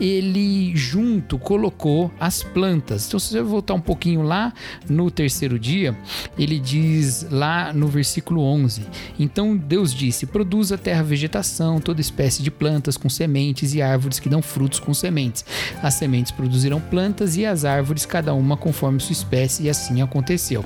ele 0.00 0.74
junto 0.76 1.38
colocou 1.38 2.10
as 2.18 2.42
plantas. 2.42 3.06
Então, 3.06 3.20
se 3.20 3.30
você 3.30 3.42
voltar 3.42 3.74
um 3.74 3.80
pouquinho 3.80 4.22
lá 4.22 4.52
no 4.88 5.10
terceiro 5.10 5.58
dia, 5.58 5.96
ele 6.38 6.58
diz 6.58 7.26
lá 7.30 7.72
no 7.72 7.88
versículo 7.88 8.42
11: 8.42 8.82
Então 9.18 9.56
Deus 9.56 9.94
disse: 9.94 10.26
Produz 10.26 10.72
a 10.72 10.78
terra 10.78 11.02
vegetação, 11.02 11.80
toda 11.80 12.00
espécie 12.00 12.42
de 12.42 12.50
plantas 12.50 12.96
com 12.96 13.08
sementes 13.08 13.74
e 13.74 13.82
árvores 13.82 14.18
que 14.18 14.28
dão 14.28 14.42
frutos 14.42 14.78
com 14.78 14.92
sementes. 14.92 15.44
As 15.82 15.94
sementes 15.94 16.32
produzirão 16.32 16.80
plantas 16.80 17.36
e 17.36 17.46
as 17.46 17.64
árvores, 17.64 18.06
cada 18.06 18.34
uma 18.34 18.56
conforme 18.56 19.00
sua 19.00 19.12
espécie, 19.12 19.64
e 19.64 19.70
assim 19.70 20.02
aconteceu. 20.02 20.64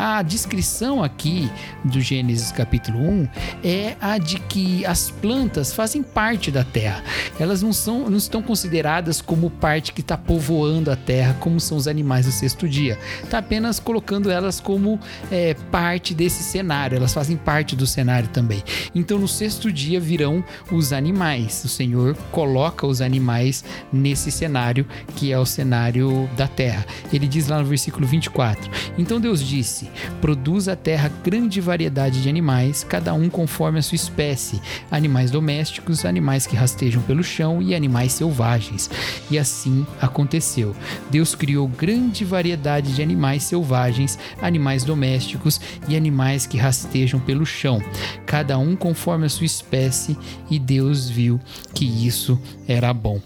A 0.00 0.22
descrição 0.22 1.02
aqui 1.02 1.50
do 1.82 2.00
Gênesis 2.00 2.52
capítulo 2.52 3.00
1 3.00 3.28
é 3.64 3.96
a 4.00 4.16
de 4.16 4.38
que 4.38 4.86
as 4.86 5.10
plantas 5.10 5.72
fazem 5.72 6.04
parte 6.04 6.52
da 6.52 6.62
terra. 6.62 7.02
Elas 7.36 7.62
não, 7.62 7.72
são, 7.72 8.08
não 8.08 8.16
estão 8.16 8.40
consideradas 8.40 9.20
como 9.20 9.50
parte 9.50 9.92
que 9.92 10.00
está 10.00 10.16
povoando 10.16 10.88
a 10.88 10.94
terra, 10.94 11.36
como 11.40 11.58
são 11.58 11.76
os 11.76 11.88
animais 11.88 12.26
do 12.26 12.30
sexto 12.30 12.68
dia. 12.68 12.96
Está 13.24 13.38
apenas 13.38 13.80
colocando 13.80 14.30
elas 14.30 14.60
como 14.60 15.00
é, 15.32 15.54
parte 15.72 16.14
desse 16.14 16.44
cenário. 16.44 16.94
Elas 16.94 17.12
fazem 17.12 17.36
parte 17.36 17.74
do 17.74 17.84
cenário 17.84 18.28
também. 18.28 18.62
Então, 18.94 19.18
no 19.18 19.26
sexto 19.26 19.72
dia 19.72 19.98
virão 19.98 20.44
os 20.70 20.92
animais. 20.92 21.64
O 21.64 21.68
Senhor 21.68 22.16
coloca 22.30 22.86
os 22.86 23.00
animais 23.00 23.64
nesse 23.92 24.30
cenário 24.30 24.86
que 25.16 25.32
é 25.32 25.38
o 25.40 25.44
cenário 25.44 26.30
da 26.36 26.46
terra. 26.46 26.86
Ele 27.12 27.26
diz 27.26 27.48
lá 27.48 27.58
no 27.58 27.64
versículo 27.64 28.06
24: 28.06 28.70
Então 28.96 29.20
Deus 29.20 29.42
disse: 29.42 29.87
Produz 30.20 30.68
a 30.68 30.76
terra 30.76 31.10
grande 31.22 31.60
variedade 31.60 32.22
de 32.22 32.28
animais, 32.28 32.84
cada 32.84 33.14
um 33.14 33.28
conforme 33.28 33.78
a 33.78 33.82
sua 33.82 33.96
espécie: 33.96 34.60
animais 34.90 35.30
domésticos, 35.30 36.04
animais 36.04 36.46
que 36.46 36.56
rastejam 36.56 37.02
pelo 37.02 37.22
chão 37.22 37.62
e 37.62 37.74
animais 37.74 38.12
selvagens. 38.12 38.90
E 39.30 39.38
assim 39.38 39.86
aconteceu. 40.00 40.74
Deus 41.10 41.34
criou 41.34 41.68
grande 41.68 42.24
variedade 42.24 42.94
de 42.94 43.02
animais 43.02 43.42
selvagens, 43.44 44.18
animais 44.40 44.84
domésticos 44.84 45.60
e 45.88 45.96
animais 45.96 46.46
que 46.46 46.56
rastejam 46.56 47.20
pelo 47.20 47.46
chão, 47.46 47.82
cada 48.26 48.58
um 48.58 48.76
conforme 48.76 49.26
a 49.26 49.28
sua 49.28 49.46
espécie, 49.46 50.16
e 50.50 50.58
Deus 50.58 51.08
viu 51.08 51.40
que 51.74 51.84
isso 51.84 52.40
era 52.66 52.92
bom. 52.92 53.20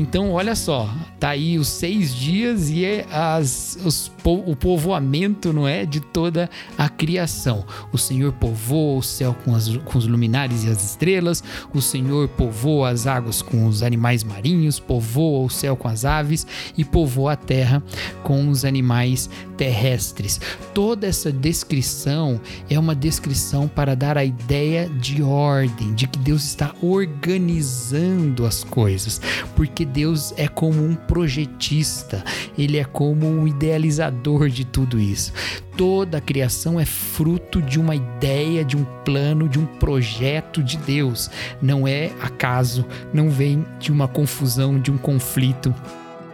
Então, 0.00 0.32
olha 0.32 0.54
só, 0.54 0.88
tá 1.18 1.28
aí 1.28 1.58
os 1.58 1.68
seis 1.68 2.14
dias 2.14 2.70
e 2.70 2.86
é 2.86 3.06
as, 3.12 3.76
os, 3.84 4.10
o 4.24 4.56
povoamento, 4.56 5.52
não 5.52 5.68
é, 5.68 5.84
de 5.84 6.00
toda 6.00 6.48
a 6.78 6.88
criação. 6.88 7.66
O 7.92 7.98
Senhor 7.98 8.32
povoa 8.32 8.98
o 8.98 9.02
céu 9.02 9.36
com, 9.44 9.54
as, 9.54 9.68
com 9.76 9.98
os 9.98 10.06
luminares 10.06 10.64
e 10.64 10.70
as 10.70 10.82
estrelas. 10.82 11.44
O 11.74 11.82
Senhor 11.82 12.28
povoa 12.28 12.88
as 12.88 13.06
águas 13.06 13.42
com 13.42 13.66
os 13.66 13.82
animais 13.82 14.24
marinhos, 14.24 14.80
povoa 14.80 15.44
o 15.44 15.50
céu 15.50 15.76
com 15.76 15.86
as 15.86 16.06
aves 16.06 16.46
e 16.78 16.82
povoa 16.82 17.34
a 17.34 17.36
terra 17.36 17.82
com 18.22 18.48
os 18.48 18.64
animais 18.64 19.28
terrestres. 19.58 20.40
Toda 20.72 21.06
essa 21.06 21.30
descrição 21.30 22.40
é 22.70 22.78
uma 22.78 22.94
descrição 22.94 23.68
para 23.68 23.94
dar 23.94 24.16
a 24.16 24.24
ideia 24.24 24.88
de 24.88 25.22
ordem, 25.22 25.92
de 25.92 26.06
que 26.06 26.18
Deus 26.18 26.42
está 26.42 26.74
organizando 26.80 28.46
as 28.46 28.64
coisas, 28.64 29.20
porque 29.54 29.89
Deus 29.90 30.32
é 30.36 30.48
como 30.48 30.84
um 30.84 30.94
projetista, 30.94 32.24
ele 32.56 32.78
é 32.78 32.84
como 32.84 33.26
um 33.26 33.46
idealizador 33.46 34.48
de 34.48 34.64
tudo 34.64 34.98
isso. 34.98 35.32
Toda 35.76 36.18
a 36.18 36.20
criação 36.20 36.78
é 36.78 36.84
fruto 36.84 37.60
de 37.60 37.78
uma 37.78 37.94
ideia, 37.94 38.64
de 38.64 38.76
um 38.76 38.84
plano, 39.04 39.48
de 39.48 39.58
um 39.58 39.66
projeto 39.66 40.62
de 40.62 40.76
Deus. 40.76 41.30
Não 41.60 41.86
é 41.86 42.10
acaso, 42.20 42.84
não 43.12 43.30
vem 43.30 43.64
de 43.78 43.90
uma 43.90 44.06
confusão, 44.06 44.78
de 44.78 44.90
um 44.90 44.98
conflito 44.98 45.74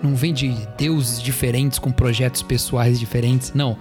não 0.03 0.15
vem 0.15 0.33
de 0.33 0.49
deuses 0.77 1.21
diferentes 1.21 1.79
com 1.79 1.91
projetos 1.91 2.43
pessoais 2.43 2.99
diferentes, 2.99 3.53
não. 3.55 3.77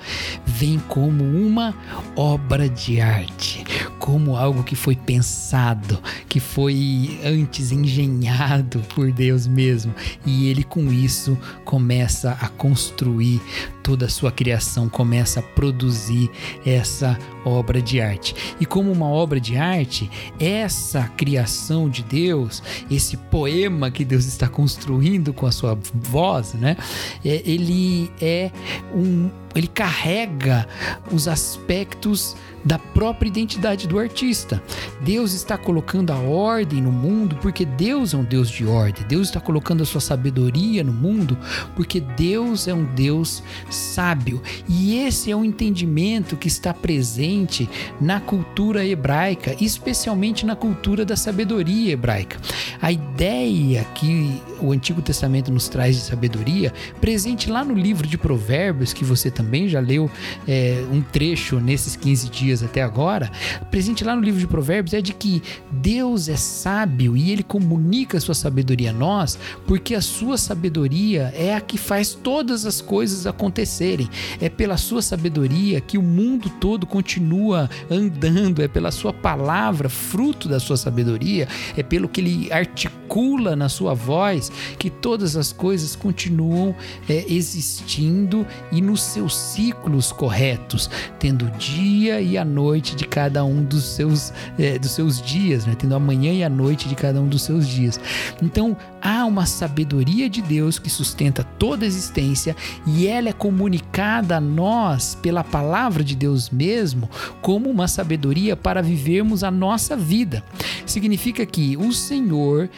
Vem 0.45 0.79
como 0.79 1.23
uma 1.23 1.75
obra 2.15 2.69
de 2.69 3.01
arte, 3.01 3.63
como 3.99 4.35
algo 4.35 4.63
que 4.63 4.75
foi 4.75 4.95
pensado, 4.95 5.99
que 6.27 6.39
foi 6.39 7.19
antes 7.23 7.71
engenhado 7.71 8.79
por 8.93 9.11
Deus 9.11 9.47
mesmo. 9.47 9.93
E 10.25 10.47
ele 10.47 10.63
com 10.63 10.91
isso 10.91 11.37
começa 11.63 12.37
a 12.41 12.47
construir 12.47 13.41
toda 13.83 14.05
a 14.05 14.09
sua 14.09 14.31
criação, 14.31 14.89
começa 14.89 15.39
a 15.39 15.43
produzir 15.43 16.29
essa 16.65 17.17
obra 17.45 17.81
de 17.81 18.01
arte. 18.01 18.35
E 18.59 18.65
como 18.65 18.91
uma 18.91 19.07
obra 19.07 19.39
de 19.39 19.55
arte, 19.57 20.09
essa 20.39 21.03
criação 21.15 21.89
de 21.89 22.03
Deus, 22.03 22.61
esse 22.89 23.15
poema 23.17 23.91
que 23.91 24.03
Deus 24.03 24.25
está 24.25 24.47
construindo 24.47 25.33
com 25.33 25.45
a 25.45 25.51
sua 25.51 25.77
voz, 25.93 26.53
né? 26.53 26.75
É, 27.23 27.41
ele 27.45 28.11
é 28.19 28.51
um 28.93 29.29
ele 29.55 29.67
carrega 29.67 30.67
os 31.11 31.27
aspectos 31.27 32.35
da 32.65 32.79
própria 32.79 33.27
identidade 33.29 33.87
do 33.87 33.99
artista. 33.99 34.61
Deus 35.01 35.33
está 35.33 35.55
colocando 35.55 36.11
a 36.11 36.17
ordem 36.17 36.81
no 36.81 36.91
mundo 36.91 37.37
porque 37.39 37.63
Deus 37.63 38.13
é 38.15 38.17
um 38.17 38.23
Deus 38.23 38.49
de 38.49 38.65
ordem. 38.65 39.05
Deus 39.07 39.27
está 39.27 39.39
colocando 39.39 39.83
a 39.83 39.85
sua 39.85 40.01
sabedoria 40.01 40.83
no 40.83 40.91
mundo 40.91 41.37
porque 41.75 41.99
Deus 41.99 42.67
é 42.67 42.73
um 42.73 42.83
Deus 42.83 43.43
sábio. 43.69 44.41
E 44.67 44.97
esse 44.97 45.29
é 45.29 45.35
um 45.35 45.45
entendimento 45.45 46.35
que 46.35 46.47
está 46.47 46.73
presente 46.73 47.69
na 48.01 48.19
cultura 48.19 48.83
hebraica, 48.83 49.55
especialmente 49.61 50.43
na 50.43 50.55
cultura 50.55 51.05
da 51.05 51.15
sabedoria 51.15 51.93
hebraica. 51.93 52.39
A 52.81 52.91
ideia 52.91 53.83
que 53.93 54.41
o 54.59 54.71
Antigo 54.71 55.03
Testamento 55.03 55.51
nos 55.51 55.67
traz 55.67 55.95
de 55.95 56.01
sabedoria, 56.01 56.73
presente 56.99 57.51
lá 57.51 57.63
no 57.63 57.75
livro 57.75 58.07
de 58.07 58.17
Provérbios, 58.17 58.91
que 58.91 59.05
você 59.05 59.29
também 59.29 59.44
também 59.45 59.69
já 59.69 59.79
leu 59.79 60.09
é, 60.47 60.83
um 60.91 61.01
trecho 61.01 61.59
nesses 61.59 61.95
15 61.95 62.29
dias 62.29 62.63
até 62.63 62.81
agora, 62.81 63.31
presente 63.69 64.03
lá 64.03 64.15
no 64.15 64.21
livro 64.21 64.39
de 64.39 64.47
Provérbios 64.47 64.93
é 64.93 65.01
de 65.01 65.13
que 65.13 65.41
Deus 65.71 66.27
é 66.27 66.35
sábio 66.35 67.15
e 67.15 67.31
ele 67.31 67.43
comunica 67.43 68.17
a 68.17 68.21
sua 68.21 68.33
sabedoria 68.33 68.89
a 68.89 68.93
nós, 68.93 69.37
porque 69.67 69.93
a 69.93 70.01
sua 70.01 70.37
sabedoria 70.37 71.31
é 71.35 71.53
a 71.53 71.61
que 71.61 71.77
faz 71.77 72.15
todas 72.15 72.65
as 72.65 72.81
coisas 72.81 73.27
acontecerem. 73.27 74.09
É 74.41 74.49
pela 74.49 74.77
sua 74.77 75.01
sabedoria 75.01 75.79
que 75.79 75.97
o 75.97 76.01
mundo 76.01 76.49
todo 76.59 76.87
continua 76.87 77.69
andando, 77.89 78.63
é 78.63 78.67
pela 78.67 78.91
sua 78.91 79.13
palavra, 79.13 79.89
fruto 79.89 80.49
da 80.49 80.59
sua 80.59 80.77
sabedoria, 80.77 81.47
é 81.77 81.83
pelo 81.83 82.09
que 82.09 82.21
ele 82.21 82.51
articula 82.51 83.55
na 83.55 83.69
sua 83.69 83.93
voz 83.93 84.51
que 84.79 84.89
todas 84.89 85.35
as 85.35 85.51
coisas 85.51 85.95
continuam 85.95 86.75
é, 87.07 87.25
existindo 87.27 88.45
e 88.71 88.81
nos 88.81 89.03
ciclos 89.35 90.11
corretos, 90.11 90.89
tendo 91.19 91.45
o 91.45 91.51
dia 91.51 92.21
e 92.21 92.37
a 92.37 92.45
noite 92.45 92.95
de 92.95 93.05
cada 93.05 93.43
um 93.43 93.63
dos 93.63 93.83
seus, 93.83 94.33
é, 94.57 94.79
dos 94.79 94.91
seus 94.91 95.21
dias, 95.21 95.65
né? 95.65 95.75
tendo 95.77 95.95
a 95.95 95.99
manhã 95.99 96.31
e 96.31 96.43
a 96.43 96.49
noite 96.49 96.87
de 96.87 96.95
cada 96.95 97.21
um 97.21 97.27
dos 97.27 97.43
seus 97.43 97.67
dias. 97.67 97.99
Então 98.41 98.75
há 99.01 99.25
uma 99.25 99.45
sabedoria 99.45 100.29
de 100.29 100.41
Deus 100.41 100.79
que 100.79 100.89
sustenta 100.89 101.43
toda 101.59 101.85
a 101.85 101.87
existência 101.87 102.55
e 102.85 103.07
ela 103.07 103.29
é 103.29 103.33
comunicada 103.33 104.37
a 104.37 104.41
nós 104.41 105.15
pela 105.21 105.43
palavra 105.43 106.03
de 106.03 106.15
Deus 106.15 106.49
mesmo 106.49 107.09
como 107.41 107.69
uma 107.69 107.87
sabedoria 107.87 108.55
para 108.55 108.81
vivermos 108.81 109.43
a 109.43 109.51
nossa 109.51 109.95
vida. 109.95 110.43
Significa 110.85 111.45
que 111.45 111.77
o 111.77 111.91
Senhor 111.91 112.69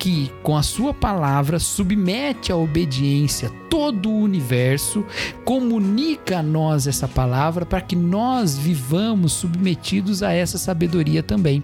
que, 0.00 0.32
com 0.42 0.56
a 0.56 0.62
sua 0.62 0.94
palavra, 0.94 1.58
submete 1.58 2.50
à 2.50 2.56
obediência 2.56 3.52
todo 3.70 4.10
o 4.10 4.18
universo, 4.18 5.06
comunica 5.44 6.40
a 6.40 6.42
nós 6.42 6.88
essa 6.88 7.06
palavra 7.06 7.64
para 7.64 7.80
que 7.80 7.94
nós 7.94 8.58
vivamos 8.58 9.32
submetidos 9.32 10.24
a 10.24 10.32
essa 10.32 10.58
sabedoria 10.58 11.22
também. 11.22 11.62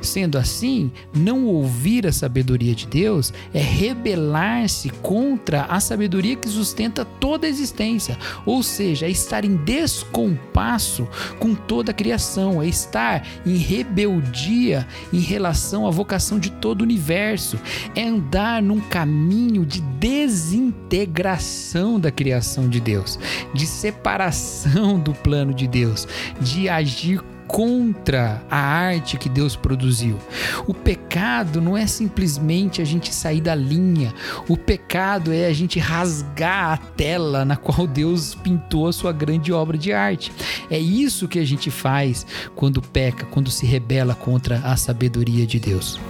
Sendo 0.00 0.38
assim, 0.38 0.90
não 1.12 1.46
ouvir 1.46 2.06
a 2.06 2.12
sabedoria 2.12 2.74
de 2.74 2.86
Deus 2.86 3.32
é 3.52 3.60
rebelar-se 3.60 4.88
contra 4.90 5.64
a 5.64 5.80
sabedoria 5.80 6.36
que 6.36 6.48
sustenta 6.48 7.04
toda 7.04 7.46
a 7.46 7.50
existência, 7.50 8.16
ou 8.46 8.62
seja, 8.62 9.06
é 9.06 9.10
estar 9.10 9.44
em 9.44 9.56
descompasso 9.56 11.08
com 11.40 11.54
toda 11.54 11.90
a 11.90 11.94
criação, 11.94 12.62
é 12.62 12.66
estar 12.66 13.26
em 13.44 13.56
rebeldia 13.56 14.86
em 15.12 15.20
relação 15.20 15.86
à 15.86 15.90
vocação 15.90 16.38
de 16.38 16.50
todo 16.50 16.82
o 16.82 16.84
universo, 16.84 17.58
é 17.94 18.02
andar 18.02 18.62
num 18.62 18.80
caminho 18.80 19.64
de 19.64 19.80
desintegração 19.80 21.98
da 21.98 22.10
criação 22.10 22.68
de 22.68 22.80
Deus, 22.80 23.18
de 23.54 23.66
separação 23.66 24.98
do 24.98 25.14
plano 25.14 25.54
de 25.54 25.66
Deus, 25.66 26.06
de 26.40 26.68
agir 26.68 27.22
contra 27.52 28.42
a 28.50 28.56
arte 28.56 29.18
que 29.18 29.28
Deus 29.28 29.54
produziu. 29.54 30.18
O 30.66 30.72
pecado 30.72 31.60
não 31.60 31.76
é 31.76 31.86
simplesmente 31.86 32.80
a 32.80 32.84
gente 32.84 33.14
sair 33.14 33.42
da 33.42 33.54
linha. 33.54 34.14
O 34.48 34.56
pecado 34.56 35.30
é 35.30 35.46
a 35.46 35.52
gente 35.52 35.78
rasgar 35.78 36.72
a 36.72 36.76
tela 36.78 37.44
na 37.44 37.56
qual 37.56 37.86
Deus 37.86 38.34
pintou 38.34 38.88
a 38.88 38.92
sua 38.92 39.12
grande 39.12 39.52
obra 39.52 39.76
de 39.76 39.92
arte. 39.92 40.32
É 40.70 40.78
isso 40.78 41.28
que 41.28 41.38
a 41.38 41.44
gente 41.44 41.70
faz 41.70 42.26
quando 42.56 42.80
peca, 42.80 43.26
quando 43.26 43.50
se 43.50 43.66
rebela 43.66 44.14
contra 44.14 44.56
a 44.60 44.74
sabedoria 44.74 45.46
de 45.46 45.60
Deus. 45.60 46.00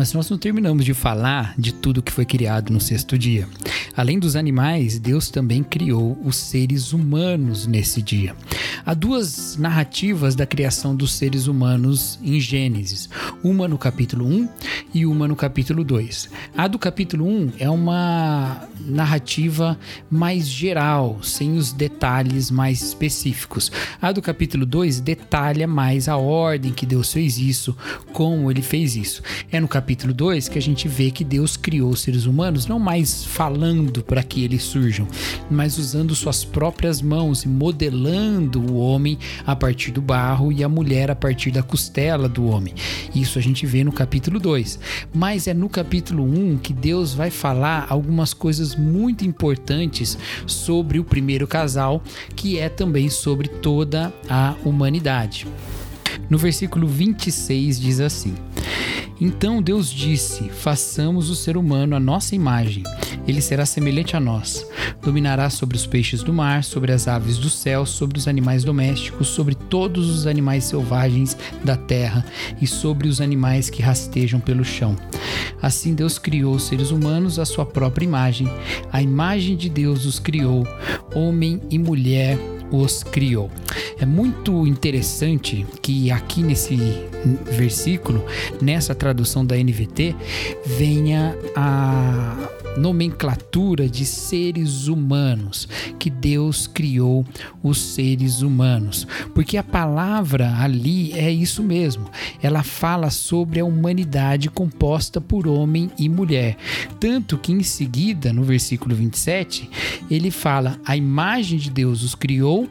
Mas 0.00 0.14
nós 0.14 0.30
não 0.30 0.38
terminamos 0.38 0.82
de 0.82 0.94
falar 0.94 1.52
de 1.58 1.74
tudo 1.74 2.00
que 2.00 2.10
foi 2.10 2.24
criado 2.24 2.72
no 2.72 2.80
sexto 2.80 3.18
dia. 3.18 3.46
Além 3.94 4.18
dos 4.18 4.34
animais, 4.34 4.98
Deus 4.98 5.28
também 5.28 5.62
criou 5.62 6.18
os 6.24 6.36
seres 6.36 6.94
humanos 6.94 7.66
nesse 7.66 8.00
dia. 8.00 8.34
Há 8.90 8.94
duas 8.94 9.56
narrativas 9.56 10.34
da 10.34 10.44
criação 10.44 10.96
dos 10.96 11.12
seres 11.12 11.46
humanos 11.46 12.18
em 12.24 12.40
Gênesis, 12.40 13.08
uma 13.40 13.68
no 13.68 13.78
capítulo 13.78 14.26
1 14.26 14.48
e 14.92 15.06
uma 15.06 15.28
no 15.28 15.36
capítulo 15.36 15.84
2. 15.84 16.28
A 16.56 16.66
do 16.66 16.76
capítulo 16.76 17.24
1 17.24 17.52
é 17.60 17.70
uma 17.70 18.68
narrativa 18.80 19.78
mais 20.10 20.48
geral, 20.48 21.22
sem 21.22 21.56
os 21.56 21.72
detalhes 21.72 22.50
mais 22.50 22.82
específicos. 22.82 23.70
A 24.02 24.10
do 24.10 24.20
capítulo 24.20 24.66
2 24.66 24.98
detalha 24.98 25.68
mais 25.68 26.08
a 26.08 26.16
ordem 26.16 26.72
que 26.72 26.84
Deus 26.84 27.12
fez 27.12 27.38
isso, 27.38 27.76
como 28.12 28.50
ele 28.50 28.60
fez 28.60 28.96
isso. 28.96 29.22
É 29.52 29.60
no 29.60 29.68
capítulo 29.68 30.12
2 30.12 30.48
que 30.48 30.58
a 30.58 30.62
gente 30.62 30.88
vê 30.88 31.12
que 31.12 31.22
Deus 31.22 31.56
criou 31.56 31.90
os 31.90 32.00
seres 32.00 32.26
humanos 32.26 32.66
não 32.66 32.80
mais 32.80 33.24
falando 33.24 34.02
para 34.02 34.24
que 34.24 34.42
eles 34.42 34.64
surjam, 34.64 35.06
mas 35.48 35.78
usando 35.78 36.12
suas 36.12 36.44
próprias 36.44 37.00
mãos 37.00 37.44
e 37.44 37.48
modelando 37.48 38.60
o 38.72 38.79
homem 38.80 39.18
a 39.46 39.54
partir 39.54 39.90
do 39.90 40.02
barro 40.02 40.50
e 40.52 40.64
a 40.64 40.68
mulher 40.68 41.10
a 41.10 41.16
partir 41.16 41.50
da 41.50 41.62
costela 41.62 42.28
do 42.28 42.46
homem. 42.46 42.74
Isso 43.14 43.38
a 43.38 43.42
gente 43.42 43.66
vê 43.66 43.84
no 43.84 43.92
capítulo 43.92 44.38
2. 44.38 44.78
Mas 45.14 45.46
é 45.46 45.54
no 45.54 45.68
capítulo 45.68 46.24
1 46.24 46.52
um 46.52 46.56
que 46.56 46.72
Deus 46.72 47.14
vai 47.14 47.30
falar 47.30 47.86
algumas 47.88 48.32
coisas 48.32 48.74
muito 48.74 49.24
importantes 49.24 50.18
sobre 50.46 50.98
o 50.98 51.04
primeiro 51.04 51.46
casal, 51.46 52.02
que 52.34 52.58
é 52.58 52.68
também 52.68 53.08
sobre 53.08 53.48
toda 53.48 54.12
a 54.28 54.54
humanidade. 54.64 55.46
No 56.28 56.38
versículo 56.38 56.86
26 56.86 57.80
diz 57.80 58.00
assim: 58.00 58.34
Então 59.20 59.60
Deus 59.60 59.90
disse: 59.90 60.48
Façamos 60.48 61.28
o 61.28 61.34
ser 61.34 61.56
humano 61.56 61.94
à 61.94 62.00
nossa 62.00 62.34
imagem. 62.34 62.82
Ele 63.28 63.40
será 63.40 63.66
semelhante 63.66 64.16
a 64.16 64.20
nós. 64.20 64.66
Dominará 65.02 65.50
sobre 65.50 65.76
os 65.76 65.86
peixes 65.86 66.22
do 66.22 66.32
mar, 66.32 66.64
sobre 66.64 66.92
as 66.92 67.06
aves 67.06 67.38
do 67.38 67.50
céu, 67.50 67.84
sobre 67.84 68.18
os 68.18 68.26
animais 68.26 68.64
domésticos, 68.64 69.28
sobre 69.28 69.54
todos 69.54 70.08
os 70.08 70.26
animais 70.26 70.64
selvagens 70.64 71.36
da 71.62 71.76
terra 71.76 72.24
e 72.60 72.66
sobre 72.66 73.08
os 73.08 73.20
animais 73.20 73.68
que 73.68 73.82
rastejam 73.82 74.40
pelo 74.40 74.64
chão. 74.64 74.96
Assim 75.60 75.94
Deus 75.94 76.18
criou 76.18 76.54
os 76.54 76.64
seres 76.64 76.90
humanos 76.90 77.38
à 77.38 77.44
sua 77.44 77.66
própria 77.66 78.04
imagem. 78.04 78.48
A 78.90 79.02
imagem 79.02 79.56
de 79.56 79.68
Deus 79.68 80.06
os 80.06 80.18
criou, 80.18 80.66
homem 81.14 81.60
e 81.70 81.78
mulher 81.78 82.38
os 82.70 83.02
criou. 83.02 83.50
É 83.98 84.06
muito 84.06 84.66
interessante 84.66 85.66
que 85.82 86.10
aqui 86.10 86.42
nesse 86.42 86.76
versículo, 87.50 88.24
nessa 88.60 88.94
tradução 88.94 89.44
da 89.44 89.56
NVT, 89.56 90.14
venha 90.66 91.36
a 91.56 92.48
nomenclatura 92.76 93.88
de 93.88 94.04
seres 94.04 94.86
humanos, 94.86 95.68
que 95.98 96.08
Deus 96.08 96.66
criou 96.66 97.24
os 97.62 97.78
seres 97.78 98.42
humanos. 98.42 99.06
Porque 99.34 99.56
a 99.56 99.62
palavra 99.62 100.56
ali 100.58 101.12
é 101.12 101.30
isso 101.30 101.62
mesmo. 101.62 102.06
Ela 102.42 102.62
fala 102.62 103.10
sobre 103.10 103.60
a 103.60 103.64
humanidade 103.64 104.48
composta 104.50 105.20
por 105.20 105.46
homem 105.46 105.90
e 105.98 106.08
mulher. 106.08 106.56
Tanto 106.98 107.38
que 107.38 107.52
em 107.52 107.62
seguida, 107.62 108.32
no 108.32 108.42
versículo 108.42 108.94
27, 108.94 109.68
ele 110.10 110.30
fala: 110.30 110.78
a 110.84 110.96
imagem 110.96 111.58
de 111.58 111.70
Deus 111.70 112.02
os 112.02 112.14
criou, 112.14 112.68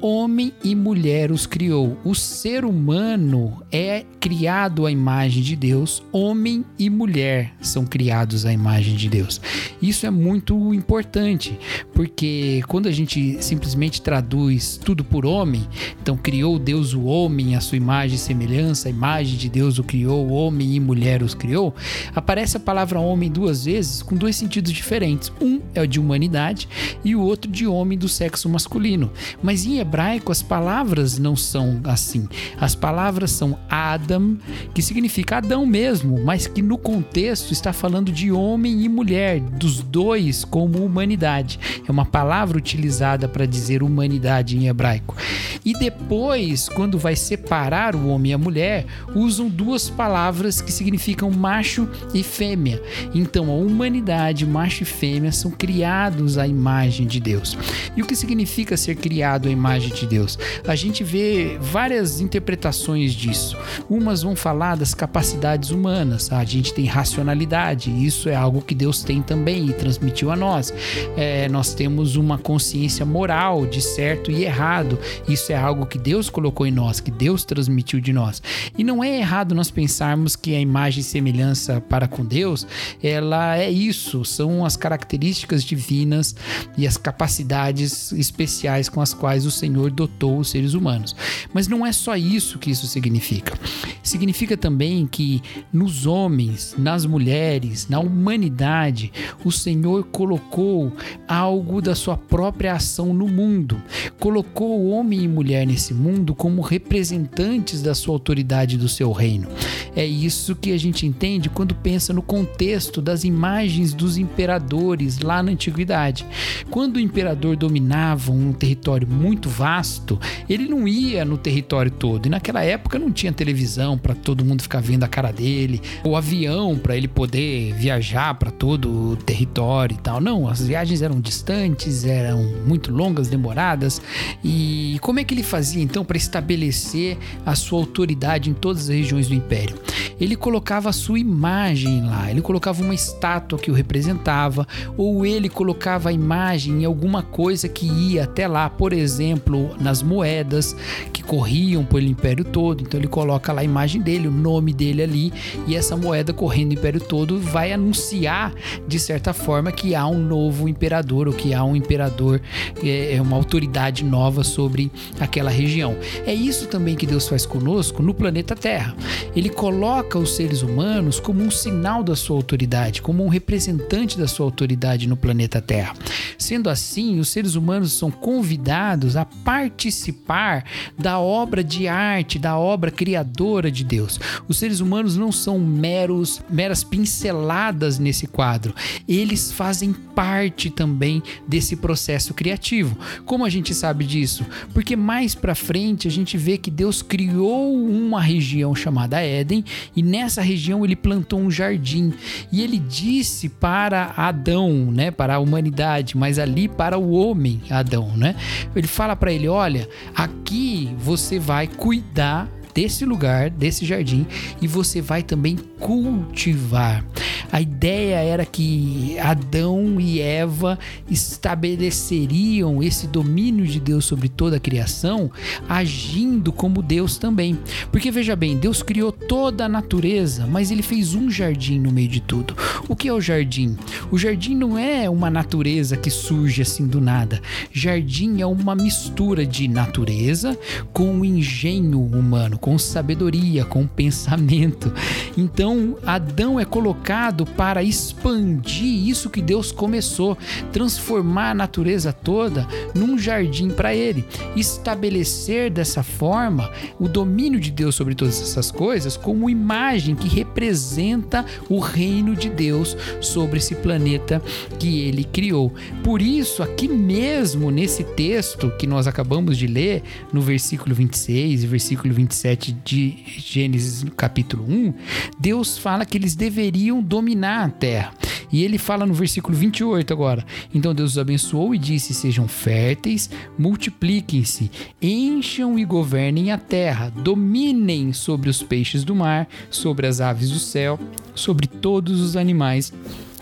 homem 0.00 0.52
e 0.64 0.74
mulher 0.74 1.30
os 1.30 1.46
criou. 1.46 1.98
O 2.04 2.14
ser 2.14 2.64
humano 2.64 3.62
é 3.70 4.04
criado 4.20 4.86
à 4.86 4.90
imagem 4.90 5.42
de 5.42 5.56
Deus, 5.56 6.02
homem 6.12 6.64
e 6.78 6.88
mulher 6.88 7.52
são 7.60 7.84
criados 7.84 8.46
à 8.46 8.52
imagem 8.52 8.94
de 8.94 9.08
Deus. 9.08 9.40
Isso 9.80 10.06
é 10.06 10.10
muito 10.10 10.72
importante, 10.74 11.58
porque 11.92 12.62
quando 12.68 12.88
a 12.88 12.92
gente 12.92 13.42
simplesmente 13.42 14.00
traduz 14.00 14.78
tudo 14.82 15.04
por 15.04 15.26
homem, 15.26 15.66
então 16.00 16.16
criou 16.16 16.58
Deus 16.58 16.94
o 16.94 17.04
homem, 17.04 17.56
a 17.56 17.60
sua 17.60 17.76
imagem 17.76 18.16
e 18.16 18.18
semelhança, 18.18 18.88
a 18.88 18.90
imagem 18.90 19.36
de 19.36 19.48
Deus 19.48 19.78
o 19.78 19.84
criou, 19.84 20.30
homem 20.30 20.74
e 20.74 20.80
mulher 20.80 21.22
os 21.22 21.34
criou, 21.34 21.74
aparece 22.14 22.56
a 22.56 22.60
palavra 22.60 23.00
homem 23.00 23.30
duas 23.30 23.64
vezes 23.64 24.02
com 24.02 24.16
dois 24.16 24.36
sentidos 24.36 24.72
diferentes. 24.72 25.32
Um 25.40 25.60
é 25.74 25.82
o 25.82 25.86
de 25.86 26.00
humanidade 26.00 26.68
e 27.04 27.14
o 27.14 27.20
outro 27.20 27.50
de 27.50 27.66
homem 27.66 27.98
do 27.98 28.08
sexo 28.08 28.48
masculino. 28.48 29.10
Mas 29.42 29.64
em 29.64 29.78
hebraico 29.78 30.32
as 30.32 30.42
palavras 30.42 31.18
não 31.18 31.36
são 31.36 31.80
assim. 31.84 32.28
As 32.60 32.74
palavras 32.74 33.30
são 33.30 33.58
Adam, 33.68 34.36
que 34.74 34.82
significa 34.82 35.38
Adão 35.38 35.66
mesmo, 35.66 36.22
mas 36.24 36.46
que 36.46 36.62
no 36.62 36.78
contexto 36.78 37.52
está 37.52 37.72
falando 37.72 38.12
de 38.12 38.30
homem 38.30 38.82
e 38.82 38.88
mulher 38.88 39.31
dos 39.40 39.80
dois 39.80 40.44
como 40.44 40.84
humanidade. 40.84 41.58
É 41.86 41.90
uma 41.90 42.04
palavra 42.04 42.58
utilizada 42.58 43.28
para 43.28 43.46
dizer 43.46 43.82
humanidade 43.82 44.56
em 44.56 44.68
hebraico. 44.68 45.16
E 45.64 45.72
depois, 45.74 46.68
quando 46.68 46.98
vai 46.98 47.14
separar 47.14 47.94
o 47.94 48.08
homem 48.08 48.32
e 48.32 48.34
a 48.34 48.38
mulher, 48.38 48.86
usam 49.14 49.48
duas 49.48 49.88
palavras 49.88 50.60
que 50.60 50.72
significam 50.72 51.30
macho 51.30 51.88
e 52.12 52.22
fêmea. 52.22 52.82
Então, 53.14 53.50
a 53.50 53.54
humanidade, 53.54 54.46
macho 54.46 54.82
e 54.82 54.86
fêmea, 54.86 55.30
são 55.30 55.50
criados 55.50 56.36
à 56.36 56.46
imagem 56.46 57.06
de 57.06 57.20
Deus. 57.20 57.56
E 57.96 58.02
o 58.02 58.06
que 58.06 58.16
significa 58.16 58.76
ser 58.76 58.96
criado 58.96 59.48
à 59.48 59.50
imagem 59.50 59.94
de 59.94 60.06
Deus? 60.06 60.38
A 60.66 60.74
gente 60.74 61.04
vê 61.04 61.56
várias 61.60 62.20
interpretações 62.20 63.12
disso. 63.12 63.56
Umas 63.88 64.22
vão 64.22 64.34
falar 64.34 64.76
das 64.76 64.94
capacidades 64.94 65.70
humanas, 65.70 66.32
a 66.32 66.44
gente 66.44 66.74
tem 66.74 66.86
racionalidade, 66.86 67.90
isso 68.04 68.28
é 68.28 68.34
algo 68.34 68.60
que 68.60 68.74
Deus 68.74 69.02
tem 69.02 69.21
também 69.22 69.68
e 69.68 69.72
transmitiu 69.72 70.30
a 70.30 70.36
nós. 70.36 70.72
É, 71.16 71.48
nós 71.48 71.74
temos 71.74 72.16
uma 72.16 72.38
consciência 72.38 73.04
moral 73.04 73.66
de 73.66 73.80
certo 73.80 74.30
e 74.30 74.44
errado, 74.44 74.98
isso 75.28 75.52
é 75.52 75.56
algo 75.56 75.86
que 75.86 75.98
Deus 75.98 76.28
colocou 76.28 76.66
em 76.66 76.70
nós, 76.70 77.00
que 77.00 77.10
Deus 77.10 77.44
transmitiu 77.44 78.00
de 78.00 78.12
nós. 78.12 78.42
E 78.76 78.84
não 78.84 79.02
é 79.02 79.18
errado 79.18 79.54
nós 79.54 79.70
pensarmos 79.70 80.36
que 80.36 80.54
a 80.54 80.60
imagem 80.60 81.00
e 81.00 81.04
semelhança 81.04 81.80
para 81.80 82.08
com 82.08 82.24
Deus, 82.24 82.66
ela 83.02 83.56
é 83.56 83.70
isso, 83.70 84.24
são 84.24 84.64
as 84.64 84.76
características 84.76 85.64
divinas 85.64 86.34
e 86.76 86.86
as 86.86 86.96
capacidades 86.96 88.12
especiais 88.12 88.88
com 88.88 89.00
as 89.00 89.14
quais 89.14 89.46
o 89.46 89.50
Senhor 89.50 89.90
dotou 89.90 90.38
os 90.38 90.50
seres 90.50 90.74
humanos. 90.74 91.14
Mas 91.52 91.68
não 91.68 91.84
é 91.86 91.92
só 91.92 92.16
isso 92.16 92.58
que 92.58 92.70
isso 92.70 92.86
significa. 92.86 93.58
Significa 94.02 94.56
também 94.56 95.06
que 95.06 95.42
nos 95.72 96.06
homens, 96.06 96.74
nas 96.76 97.06
mulheres, 97.06 97.88
na 97.88 98.00
humanidade, 98.00 99.11
o 99.44 99.50
Senhor 99.50 100.04
colocou 100.04 100.92
algo 101.26 101.80
da 101.80 101.94
sua 101.94 102.16
própria 102.16 102.74
ação 102.74 103.12
no 103.12 103.28
mundo. 103.28 103.80
Colocou 104.18 104.88
homem 104.88 105.24
e 105.24 105.28
mulher 105.28 105.66
nesse 105.66 105.94
mundo 105.94 106.34
como 106.34 106.62
representantes 106.62 107.82
da 107.82 107.94
sua 107.94 108.14
autoridade 108.14 108.76
do 108.76 108.88
seu 108.88 109.12
reino. 109.12 109.48
É 109.94 110.04
isso 110.04 110.56
que 110.56 110.72
a 110.72 110.78
gente 110.78 111.06
entende 111.06 111.48
quando 111.48 111.74
pensa 111.74 112.12
no 112.12 112.22
contexto 112.22 113.02
das 113.02 113.24
imagens 113.24 113.92
dos 113.92 114.16
imperadores 114.16 115.18
lá 115.18 115.42
na 115.42 115.52
antiguidade. 115.52 116.26
Quando 116.70 116.96
o 116.96 117.00
imperador 117.00 117.56
dominava 117.56 118.32
um 118.32 118.52
território 118.52 119.06
muito 119.06 119.48
vasto, 119.48 120.18
ele 120.48 120.66
não 120.66 120.88
ia 120.88 121.24
no 121.24 121.36
território 121.36 121.90
todo. 121.90 122.26
E 122.26 122.30
naquela 122.30 122.62
época 122.62 122.98
não 122.98 123.10
tinha 123.10 123.32
televisão 123.32 123.98
para 123.98 124.14
todo 124.14 124.44
mundo 124.44 124.62
ficar 124.62 124.80
vendo 124.80 125.04
a 125.04 125.08
cara 125.08 125.32
dele, 125.32 125.80
ou 126.02 126.16
avião 126.16 126.78
para 126.78 126.96
ele 126.96 127.08
poder 127.08 127.74
viajar 127.74 128.34
para 128.34 128.50
todo 128.50 129.01
território 129.24 129.94
e 129.94 129.98
tal. 129.98 130.20
Não, 130.20 130.48
as 130.48 130.66
viagens 130.66 131.02
eram 131.02 131.20
distantes, 131.20 132.04
eram 132.04 132.42
muito 132.66 132.92
longas, 132.92 133.28
demoradas. 133.28 134.00
E 134.42 134.96
como 135.00 135.20
é 135.20 135.24
que 135.24 135.34
ele 135.34 135.42
fazia 135.42 135.82
então 135.82 136.04
para 136.04 136.16
estabelecer 136.16 137.18
a 137.44 137.54
sua 137.54 137.78
autoridade 137.80 138.50
em 138.50 138.54
todas 138.54 138.84
as 138.84 138.88
regiões 138.88 139.28
do 139.28 139.34
império? 139.34 139.76
Ele 140.20 140.36
colocava 140.36 140.88
a 140.88 140.92
sua 140.92 141.18
imagem 141.18 142.04
lá, 142.04 142.30
ele 142.30 142.40
colocava 142.40 142.82
uma 142.82 142.94
estátua 142.94 143.58
que 143.58 143.70
o 143.70 143.74
representava, 143.74 144.66
ou 144.96 145.26
ele 145.26 145.48
colocava 145.48 146.10
a 146.10 146.12
imagem 146.12 146.82
em 146.82 146.84
alguma 146.84 147.22
coisa 147.22 147.68
que 147.68 147.86
ia 147.86 148.24
até 148.24 148.46
lá, 148.46 148.70
por 148.70 148.92
exemplo, 148.92 149.74
nas 149.80 150.02
moedas 150.02 150.76
que 151.12 151.22
corriam 151.22 151.84
pelo 151.84 152.06
império 152.06 152.44
todo. 152.44 152.82
Então 152.82 153.00
ele 153.00 153.08
coloca 153.08 153.52
lá 153.52 153.62
a 153.62 153.64
imagem 153.64 154.00
dele, 154.00 154.28
o 154.28 154.32
nome 154.32 154.72
dele 154.72 155.02
ali, 155.02 155.32
e 155.66 155.74
essa 155.74 155.96
moeda 155.96 156.32
correndo 156.32 156.70
o 156.70 156.74
império 156.74 157.00
todo 157.00 157.38
vai 157.40 157.72
anunciar 157.72 158.52
de 158.92 159.00
certa 159.00 159.32
forma 159.32 159.72
que 159.72 159.94
há 159.94 160.06
um 160.06 160.18
novo 160.18 160.68
imperador 160.68 161.26
ou 161.26 161.32
que 161.32 161.54
há 161.54 161.64
um 161.64 161.74
imperador, 161.74 162.42
é, 162.84 163.14
é 163.14 163.22
uma 163.22 163.34
autoridade 163.34 164.04
nova 164.04 164.44
sobre 164.44 164.92
aquela 165.18 165.50
região. 165.50 165.96
É 166.26 166.34
isso 166.34 166.66
também 166.66 166.94
que 166.94 167.06
Deus 167.06 167.26
faz 167.26 167.46
conosco 167.46 168.02
no 168.02 168.12
planeta 168.12 168.54
Terra. 168.54 168.94
Ele 169.34 169.48
coloca 169.48 170.18
os 170.18 170.36
seres 170.36 170.60
humanos 170.60 171.18
como 171.18 171.42
um 171.42 171.50
sinal 171.50 172.04
da 172.04 172.14
sua 172.14 172.36
autoridade, 172.36 173.00
como 173.00 173.24
um 173.24 173.28
representante 173.28 174.18
da 174.18 174.28
sua 174.28 174.44
autoridade 174.44 175.08
no 175.08 175.16
planeta 175.16 175.62
Terra. 175.62 175.94
Sendo 176.36 176.68
assim, 176.68 177.18
os 177.18 177.30
seres 177.30 177.54
humanos 177.54 177.92
são 177.92 178.10
convidados 178.10 179.16
a 179.16 179.24
participar 179.24 180.66
da 180.98 181.18
obra 181.18 181.64
de 181.64 181.88
arte, 181.88 182.38
da 182.38 182.58
obra 182.58 182.90
criadora 182.90 183.70
de 183.70 183.84
Deus. 183.84 184.20
Os 184.46 184.58
seres 184.58 184.80
humanos 184.80 185.16
não 185.16 185.32
são 185.32 185.58
meros 185.58 186.42
meras 186.50 186.84
pinceladas 186.84 187.98
nesse 187.98 188.26
quadro. 188.26 188.74
Eles 189.08 189.52
fazem 189.52 189.92
parte 189.92 190.70
também 190.70 191.22
desse 191.46 191.76
processo 191.76 192.34
criativo. 192.34 192.96
Como 193.24 193.44
a 193.44 193.48
gente 193.48 193.74
sabe 193.74 194.04
disso? 194.04 194.44
Porque 194.72 194.96
mais 194.96 195.34
para 195.34 195.54
frente 195.54 196.08
a 196.08 196.10
gente 196.10 196.36
vê 196.36 196.58
que 196.58 196.70
Deus 196.70 197.02
criou 197.02 197.74
uma 197.74 198.20
região 198.20 198.74
chamada 198.74 199.20
Éden 199.20 199.64
e 199.94 200.02
nessa 200.02 200.42
região 200.42 200.84
ele 200.84 200.96
plantou 200.96 201.40
um 201.40 201.50
jardim 201.50 202.12
e 202.50 202.62
ele 202.62 202.78
disse 202.78 203.48
para 203.48 204.12
Adão, 204.16 204.90
né, 204.90 205.10
para 205.10 205.34
a 205.34 205.38
humanidade, 205.38 206.16
mas 206.16 206.38
ali 206.38 206.68
para 206.68 206.98
o 206.98 207.12
homem 207.12 207.62
Adão, 207.70 208.16
né? 208.16 208.34
Ele 208.74 208.86
fala 208.86 209.16
para 209.16 209.32
ele, 209.32 209.48
olha, 209.48 209.88
aqui 210.14 210.94
você 210.98 211.38
vai 211.38 211.66
cuidar 211.66 212.48
desse 212.74 213.04
lugar, 213.04 213.50
desse 213.50 213.84
jardim, 213.84 214.26
e 214.60 214.66
você 214.66 215.00
vai 215.00 215.22
também 215.22 215.56
cultivar. 215.78 217.04
A 217.52 217.60
ideia 217.60 218.16
era 218.16 218.46
que 218.46 219.18
Adão 219.18 220.00
e 220.00 220.20
Eva 220.20 220.78
estabeleceriam 221.10 222.82
esse 222.82 223.06
domínio 223.06 223.66
de 223.66 223.78
Deus 223.78 224.06
sobre 224.06 224.28
toda 224.28 224.56
a 224.56 224.60
criação, 224.60 225.30
agindo 225.68 226.50
como 226.50 226.82
Deus 226.82 227.18
também. 227.18 227.58
Porque 227.90 228.10
veja 228.10 228.34
bem, 228.34 228.56
Deus 228.56 228.82
criou 228.82 229.12
toda 229.12 229.66
a 229.66 229.68
natureza, 229.68 230.46
mas 230.46 230.70
ele 230.70 230.82
fez 230.82 231.14
um 231.14 231.30
jardim 231.30 231.78
no 231.78 231.92
meio 231.92 232.08
de 232.08 232.20
tudo. 232.20 232.56
O 232.88 232.96
que 232.96 233.08
é 233.08 233.12
o 233.12 233.20
jardim? 233.20 233.76
O 234.10 234.16
jardim 234.16 234.54
não 234.54 234.78
é 234.78 235.10
uma 235.10 235.28
natureza 235.28 235.96
que 235.96 236.08
surge 236.10 236.62
assim 236.62 236.86
do 236.86 237.02
nada. 237.02 237.40
Jardim 237.70 238.40
é 238.40 238.46
uma 238.46 238.74
mistura 238.74 239.44
de 239.44 239.68
natureza 239.68 240.58
com 240.92 241.20
o 241.20 241.24
engenho 241.24 242.00
humano, 242.00 242.58
com 242.62 242.78
sabedoria, 242.78 243.64
com 243.64 243.88
pensamento. 243.88 244.92
Então, 245.36 245.98
Adão 246.06 246.60
é 246.60 246.64
colocado 246.64 247.44
para 247.44 247.82
expandir 247.82 249.08
isso 249.08 249.28
que 249.28 249.42
Deus 249.42 249.72
começou, 249.72 250.38
transformar 250.72 251.50
a 251.50 251.54
natureza 251.54 252.12
toda 252.12 252.66
num 252.94 253.18
jardim 253.18 253.68
para 253.68 253.92
ele, 253.94 254.24
estabelecer 254.54 255.70
dessa 255.72 256.04
forma 256.04 256.70
o 257.00 257.08
domínio 257.08 257.58
de 257.58 257.72
Deus 257.72 257.96
sobre 257.96 258.14
todas 258.14 258.40
essas 258.40 258.70
coisas 258.70 259.16
como 259.16 259.50
imagem 259.50 260.14
que 260.14 260.28
representa 260.28 261.44
o 261.68 261.80
reino 261.80 262.36
de 262.36 262.48
Deus 262.48 262.96
sobre 263.20 263.58
esse 263.58 263.74
planeta 263.74 264.40
que 264.78 265.00
ele 265.00 265.24
criou. 265.24 265.74
Por 266.04 266.22
isso, 266.22 266.62
aqui 266.62 266.86
mesmo 266.86 267.72
nesse 267.72 268.04
texto 268.04 268.70
que 268.78 268.86
nós 268.86 269.08
acabamos 269.08 269.58
de 269.58 269.66
ler, 269.66 270.04
no 270.32 270.40
versículo 270.40 270.94
26 270.94 271.64
e 271.64 271.66
versículo 271.66 272.14
27 272.14 272.51
de 272.56 273.16
Gênesis 273.26 274.04
capítulo 274.16 274.64
1, 274.64 274.94
Deus 275.38 275.78
fala 275.78 276.04
que 276.04 276.16
eles 276.16 276.34
deveriam 276.34 277.02
dominar 277.02 277.64
a 277.64 277.70
terra. 277.70 278.12
E 278.52 278.62
ele 278.62 278.76
fala 278.76 279.06
no 279.06 279.14
versículo 279.14 279.56
28 279.56 280.12
agora: 280.12 280.44
Então 280.74 280.94
Deus 280.94 281.12
os 281.12 281.18
abençoou 281.18 281.74
e 281.74 281.78
disse: 281.78 282.12
Sejam 282.12 282.46
férteis, 282.46 283.30
multipliquem-se, 283.58 284.70
encham 285.00 285.78
e 285.78 285.84
governem 285.84 286.52
a 286.52 286.58
terra, 286.58 287.10
dominem 287.10 288.12
sobre 288.12 288.50
os 288.50 288.62
peixes 288.62 289.04
do 289.04 289.14
mar, 289.14 289.48
sobre 289.70 290.06
as 290.06 290.20
aves 290.20 290.50
do 290.50 290.58
céu, 290.58 291.00
sobre 291.34 291.66
todos 291.66 292.20
os 292.20 292.36
animais 292.36 292.92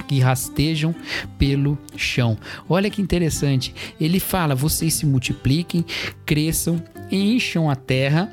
que 0.07 0.21
rastejam 0.21 0.95
pelo 1.39 1.79
chão. 1.97 2.39
Olha 2.69 2.91
que 2.91 3.03
interessante. 3.03 3.75
Ele 4.01 4.21
fala: 4.21 4.55
vocês 4.55 4.95
se 4.95 5.07
multipliquem, 5.07 5.85
cresçam, 6.25 6.81
encham 7.11 7.69
a 7.69 7.75
terra 7.75 8.33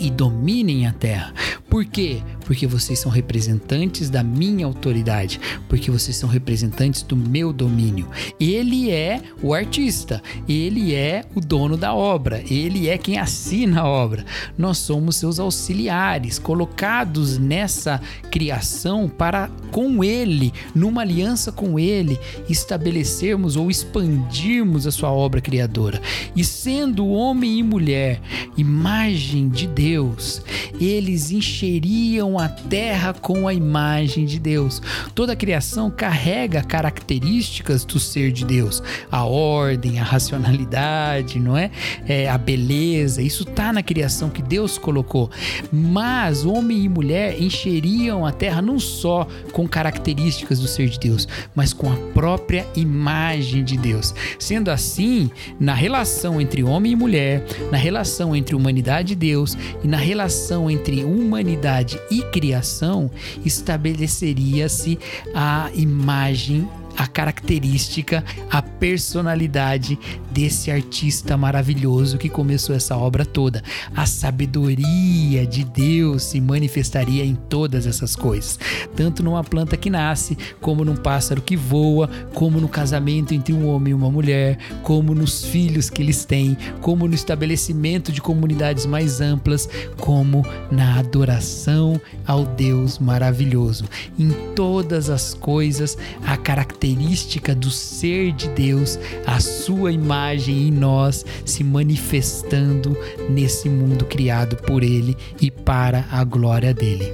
e 0.00 0.10
dominem 0.10 0.86
a 0.86 0.92
terra. 0.92 1.32
Por 1.68 1.84
quê? 1.84 2.20
Porque 2.44 2.66
vocês 2.66 2.98
são 2.98 3.12
representantes 3.12 4.10
da 4.10 4.24
minha 4.24 4.66
autoridade, 4.66 5.40
porque 5.68 5.88
vocês 5.88 6.16
são 6.16 6.28
representantes 6.28 7.02
do 7.02 7.14
meu 7.14 7.52
domínio. 7.52 8.08
Ele 8.40 8.90
é 8.90 9.20
o 9.40 9.54
artista, 9.54 10.20
ele 10.48 10.94
é 10.94 11.24
o 11.32 11.40
dono 11.40 11.76
da 11.76 11.94
obra, 11.94 12.42
ele 12.50 12.88
é 12.88 12.98
quem 12.98 13.18
assina 13.18 13.82
a 13.82 13.88
obra. 13.88 14.24
Nós 14.58 14.78
somos 14.78 15.14
seus 15.14 15.38
auxiliares, 15.38 16.40
colocados 16.40 17.38
nessa 17.38 18.00
criação 18.30 19.08
para 19.08 19.48
com 19.70 20.02
ele, 20.02 20.52
numa 20.74 21.02
aliança 21.02 21.52
com 21.52 21.78
ele, 21.78 22.18
estabelecermos 22.48 23.54
ou 23.54 23.70
expandirmos 23.70 24.88
a 24.88 24.90
sua 24.90 25.12
obra 25.12 25.40
criadora. 25.40 26.00
E 26.34 26.42
sendo 26.42 27.06
homem 27.06 27.58
e 27.58 27.62
mulher, 27.62 28.20
imagem 28.56 29.48
de 29.48 29.66
Deus, 29.66 30.42
eles 30.80 31.30
encheriam 31.30 32.38
a 32.38 32.48
terra 32.48 33.12
com 33.14 33.48
a 33.48 33.54
imagem 33.54 34.24
de 34.24 34.38
Deus. 34.38 34.82
Toda 35.14 35.32
a 35.32 35.36
criação 35.36 35.90
carrega 35.90 36.62
características 36.62 37.84
do 37.84 37.98
ser 37.98 38.32
de 38.32 38.44
Deus, 38.44 38.82
a 39.10 39.24
ordem, 39.24 39.98
a 39.98 40.02
racionalidade, 40.02 41.38
não 41.38 41.56
é? 41.56 41.70
é 42.06 42.28
a 42.28 42.36
beleza, 42.36 43.22
isso 43.22 43.42
está 43.42 43.72
na 43.72 43.82
criação 43.82 44.30
que 44.30 44.42
Deus 44.42 44.78
colocou. 44.78 45.30
Mas 45.72 46.44
homem 46.44 46.84
e 46.84 46.88
mulher 46.88 47.40
encheriam 47.40 48.26
a 48.26 48.32
terra 48.32 48.60
não 48.60 48.78
só 48.78 49.26
com 49.52 49.68
características 49.68 50.60
do 50.60 50.66
ser 50.66 50.88
de 50.88 50.98
Deus, 50.98 51.26
mas 51.54 51.72
com 51.72 51.90
a 51.90 51.96
própria 52.12 52.66
imagem 52.74 53.64
de 53.64 53.76
Deus. 53.76 54.14
Sendo 54.38 54.70
assim, 54.70 55.30
na 55.58 55.74
relação 55.74 56.40
entre 56.40 56.62
homem 56.62 56.92
e 56.92 56.96
mulher, 56.96 57.44
na 57.70 57.78
relação 57.78 58.34
entre 58.34 58.39
humanidade 58.54 59.12
e 59.12 59.16
Deus 59.16 59.56
e 59.82 59.88
na 59.88 59.96
relação 59.96 60.70
entre 60.70 61.04
humanidade 61.04 61.98
e 62.10 62.22
criação, 62.22 63.10
estabeleceria-se 63.44 64.98
a 65.34 65.70
imagem 65.74 66.68
a 66.96 67.06
característica, 67.06 68.22
a 68.50 68.60
personalidade 68.60 69.98
desse 70.30 70.70
artista 70.70 71.36
maravilhoso 71.36 72.18
que 72.18 72.28
começou 72.28 72.74
essa 72.74 72.96
obra 72.96 73.26
toda. 73.26 73.62
A 73.94 74.06
sabedoria 74.06 75.46
de 75.46 75.64
Deus 75.64 76.22
se 76.24 76.40
manifestaria 76.40 77.24
em 77.24 77.34
todas 77.34 77.86
essas 77.86 78.14
coisas, 78.14 78.58
tanto 78.94 79.22
numa 79.22 79.42
planta 79.42 79.76
que 79.76 79.90
nasce, 79.90 80.36
como 80.60 80.84
num 80.84 80.96
pássaro 80.96 81.42
que 81.42 81.56
voa, 81.56 82.08
como 82.34 82.60
no 82.60 82.68
casamento 82.68 83.34
entre 83.34 83.52
um 83.52 83.68
homem 83.68 83.90
e 83.90 83.94
uma 83.94 84.10
mulher, 84.10 84.58
como 84.82 85.14
nos 85.14 85.44
filhos 85.44 85.90
que 85.90 86.02
eles 86.02 86.24
têm, 86.24 86.56
como 86.80 87.08
no 87.08 87.14
estabelecimento 87.14 88.12
de 88.12 88.20
comunidades 88.20 88.86
mais 88.86 89.20
amplas, 89.20 89.68
como 89.96 90.44
na 90.70 90.98
adoração 90.98 92.00
ao 92.26 92.44
Deus 92.44 92.98
maravilhoso. 92.98 93.84
Em 94.18 94.30
todas 94.54 95.10
as 95.10 95.34
coisas, 95.34 95.98
a 96.24 96.36
característica 96.36 97.54
do 97.54 97.70
ser 97.70 98.32
de 98.32 98.48
Deus, 98.50 98.98
a 99.26 99.40
sua 99.40 99.90
imagem 99.92 100.19
em 100.48 100.70
nós 100.70 101.24
se 101.44 101.64
manifestando 101.64 102.96
nesse 103.28 103.68
mundo 103.68 104.04
criado 104.04 104.56
por 104.56 104.82
Ele 104.82 105.16
e 105.40 105.50
para 105.50 106.06
a 106.10 106.22
glória 106.24 106.74
dele. 106.74 107.12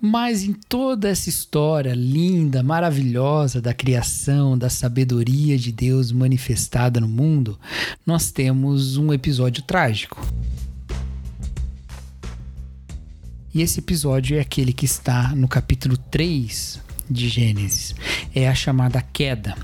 Mas 0.00 0.44
em 0.44 0.52
toda 0.52 1.08
essa 1.08 1.28
história 1.28 1.92
linda, 1.92 2.62
maravilhosa 2.62 3.60
da 3.60 3.74
criação, 3.74 4.56
da 4.56 4.70
sabedoria 4.70 5.58
de 5.58 5.72
Deus 5.72 6.12
manifestada 6.12 7.00
no 7.00 7.08
mundo, 7.08 7.58
nós 8.06 8.30
temos 8.30 8.96
um 8.96 9.12
episódio 9.12 9.62
trágico. 9.64 10.24
E 13.52 13.60
esse 13.60 13.80
episódio 13.80 14.36
é 14.36 14.40
aquele 14.40 14.72
que 14.72 14.84
está 14.84 15.34
no 15.34 15.48
capítulo 15.48 15.96
3 15.96 16.87
de 17.10 17.28
Gênesis. 17.28 17.94
É 18.34 18.48
a 18.48 18.54
chamada 18.54 19.02
queda, 19.02 19.56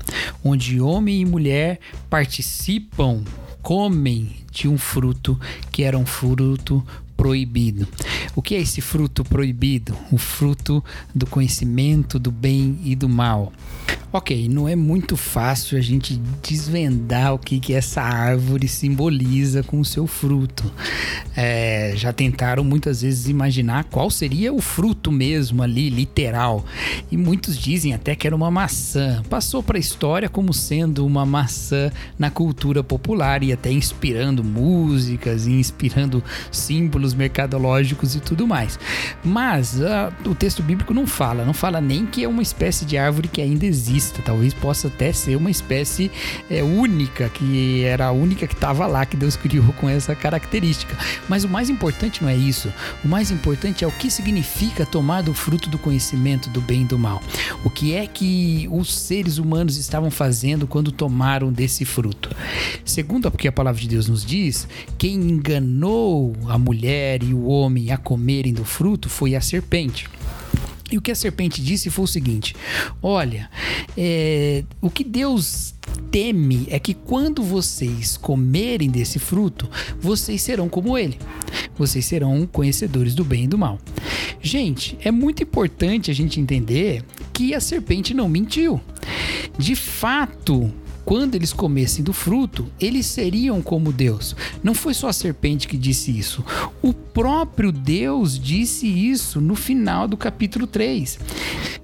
onde 0.43 0.79
homem 0.79 1.21
e 1.21 1.25
mulher 1.25 1.79
participam, 2.09 3.23
comem 3.61 4.35
de 4.51 4.67
um 4.67 4.77
fruto 4.77 5.39
que 5.71 5.83
era 5.83 5.97
um 5.97 6.05
fruto 6.05 6.85
proibido. 7.17 7.87
O 8.35 8.41
que 8.41 8.55
é 8.55 8.59
esse 8.59 8.81
fruto 8.81 9.23
proibido? 9.23 9.97
O 10.11 10.17
fruto 10.17 10.83
do 11.13 11.25
conhecimento 11.25 12.19
do 12.19 12.31
bem 12.31 12.79
e 12.83 12.95
do 12.95 13.07
mal. 13.07 13.51
Ok, 14.17 14.47
não 14.47 14.65
é 14.65 14.77
muito 14.77 15.17
fácil 15.17 15.77
a 15.77 15.81
gente 15.81 16.15
desvendar 16.41 17.33
o 17.33 17.37
que, 17.37 17.59
que 17.59 17.73
essa 17.73 18.01
árvore 18.01 18.65
simboliza 18.65 19.61
com 19.61 19.81
o 19.81 19.83
seu 19.83 20.07
fruto. 20.07 20.71
É, 21.35 21.91
já 21.97 22.13
tentaram 22.13 22.63
muitas 22.63 23.01
vezes 23.01 23.27
imaginar 23.27 23.83
qual 23.83 24.09
seria 24.09 24.53
o 24.53 24.61
fruto 24.61 25.11
mesmo 25.11 25.61
ali, 25.61 25.89
literal. 25.89 26.63
E 27.11 27.17
muitos 27.17 27.57
dizem 27.57 27.93
até 27.93 28.15
que 28.15 28.25
era 28.25 28.33
uma 28.33 28.49
maçã. 28.49 29.21
Passou 29.29 29.61
para 29.61 29.77
a 29.77 29.81
história 29.81 30.29
como 30.29 30.53
sendo 30.53 31.05
uma 31.05 31.25
maçã 31.25 31.91
na 32.17 32.29
cultura 32.29 32.81
popular 32.81 33.43
e 33.43 33.51
até 33.51 33.69
inspirando 33.69 34.45
músicas 34.45 35.45
e 35.45 35.51
inspirando 35.51 36.23
símbolos 36.49 37.13
mercadológicos 37.13 38.15
e 38.15 38.21
tudo 38.21 38.47
mais. 38.47 38.79
Mas 39.21 39.75
uh, 39.75 40.29
o 40.29 40.33
texto 40.33 40.63
bíblico 40.63 40.93
não 40.93 41.05
fala, 41.05 41.43
não 41.43 41.53
fala 41.53 41.81
nem 41.81 42.05
que 42.05 42.23
é 42.23 42.29
uma 42.29 42.41
espécie 42.41 42.85
de 42.85 42.97
árvore 42.97 43.27
que 43.27 43.41
ainda 43.41 43.65
existe 43.65 44.04
talvez 44.21 44.53
possa 44.53 44.87
até 44.87 45.11
ser 45.11 45.35
uma 45.35 45.49
espécie 45.49 46.11
é, 46.49 46.63
única, 46.63 47.29
que 47.29 47.83
era 47.83 48.07
a 48.07 48.11
única 48.11 48.47
que 48.47 48.53
estava 48.53 48.87
lá, 48.87 49.05
que 49.05 49.17
Deus 49.17 49.35
criou 49.35 49.73
com 49.73 49.89
essa 49.89 50.15
característica. 50.15 50.97
Mas 51.27 51.43
o 51.43 51.49
mais 51.49 51.69
importante 51.69 52.21
não 52.21 52.29
é 52.29 52.35
isso. 52.35 52.71
O 53.03 53.07
mais 53.07 53.31
importante 53.31 53.83
é 53.83 53.87
o 53.87 53.91
que 53.91 54.09
significa 54.09 54.85
tomar 54.85 55.21
do 55.21 55.33
fruto 55.33 55.69
do 55.69 55.77
conhecimento 55.77 56.49
do 56.49 56.61
bem 56.61 56.81
e 56.81 56.85
do 56.85 56.97
mal. 56.97 57.21
O 57.63 57.69
que 57.69 57.93
é 57.93 58.07
que 58.07 58.67
os 58.71 58.93
seres 58.93 59.37
humanos 59.37 59.77
estavam 59.77 60.11
fazendo 60.11 60.67
quando 60.67 60.91
tomaram 60.91 61.51
desse 61.51 61.85
fruto? 61.85 62.29
Segundo 62.83 63.27
o 63.27 63.31
que 63.31 63.47
a 63.47 63.51
palavra 63.51 63.81
de 63.81 63.87
Deus 63.87 64.07
nos 64.07 64.25
diz, 64.25 64.67
quem 64.97 65.15
enganou 65.15 66.35
a 66.47 66.57
mulher 66.57 67.23
e 67.23 67.33
o 67.33 67.45
homem 67.45 67.91
a 67.91 67.97
comerem 67.97 68.53
do 68.53 68.65
fruto 68.65 69.09
foi 69.09 69.35
a 69.35 69.41
serpente. 69.41 70.07
E 70.91 70.97
o 70.97 71.01
que 71.01 71.11
a 71.11 71.15
serpente 71.15 71.61
disse 71.63 71.89
foi 71.89 72.05
o 72.05 72.07
seguinte: 72.07 72.55
Olha, 73.01 73.49
é, 73.97 74.63
o 74.81 74.89
que 74.89 75.03
Deus 75.03 75.73
teme 76.11 76.67
é 76.69 76.79
que 76.79 76.93
quando 76.93 77.41
vocês 77.41 78.17
comerem 78.17 78.89
desse 78.89 79.19
fruto, 79.19 79.69
vocês 79.99 80.41
serão 80.41 80.69
como 80.69 80.97
ele. 80.97 81.17
Vocês 81.77 82.05
serão 82.05 82.47
conhecedores 82.47 83.15
do 83.15 83.23
bem 83.23 83.45
e 83.45 83.47
do 83.47 83.57
mal. 83.57 83.79
Gente, 84.41 84.97
é 85.01 85.11
muito 85.11 85.43
importante 85.43 86.11
a 86.11 86.13
gente 86.13 86.39
entender 86.39 87.03
que 87.33 87.53
a 87.53 87.59
serpente 87.59 88.13
não 88.13 88.29
mentiu. 88.29 88.79
De 89.57 89.75
fato, 89.75 90.71
quando 91.05 91.35
eles 91.35 91.53
comessem 91.53 92.03
do 92.03 92.11
fruto, 92.11 92.67
eles 92.81 93.05
seriam 93.05 93.61
como 93.61 93.93
Deus. 93.93 94.35
Não 94.63 94.73
foi 94.73 94.93
só 94.93 95.07
a 95.07 95.13
serpente 95.13 95.67
que 95.67 95.77
disse 95.77 96.17
isso. 96.17 96.43
O 96.81 96.91
próprio 96.93 97.71
Deus 97.71 98.39
disse 98.39 98.87
isso 98.87 99.39
no 99.39 99.55
final 99.55 100.07
do 100.07 100.17
capítulo 100.17 100.65
3. 100.65 101.19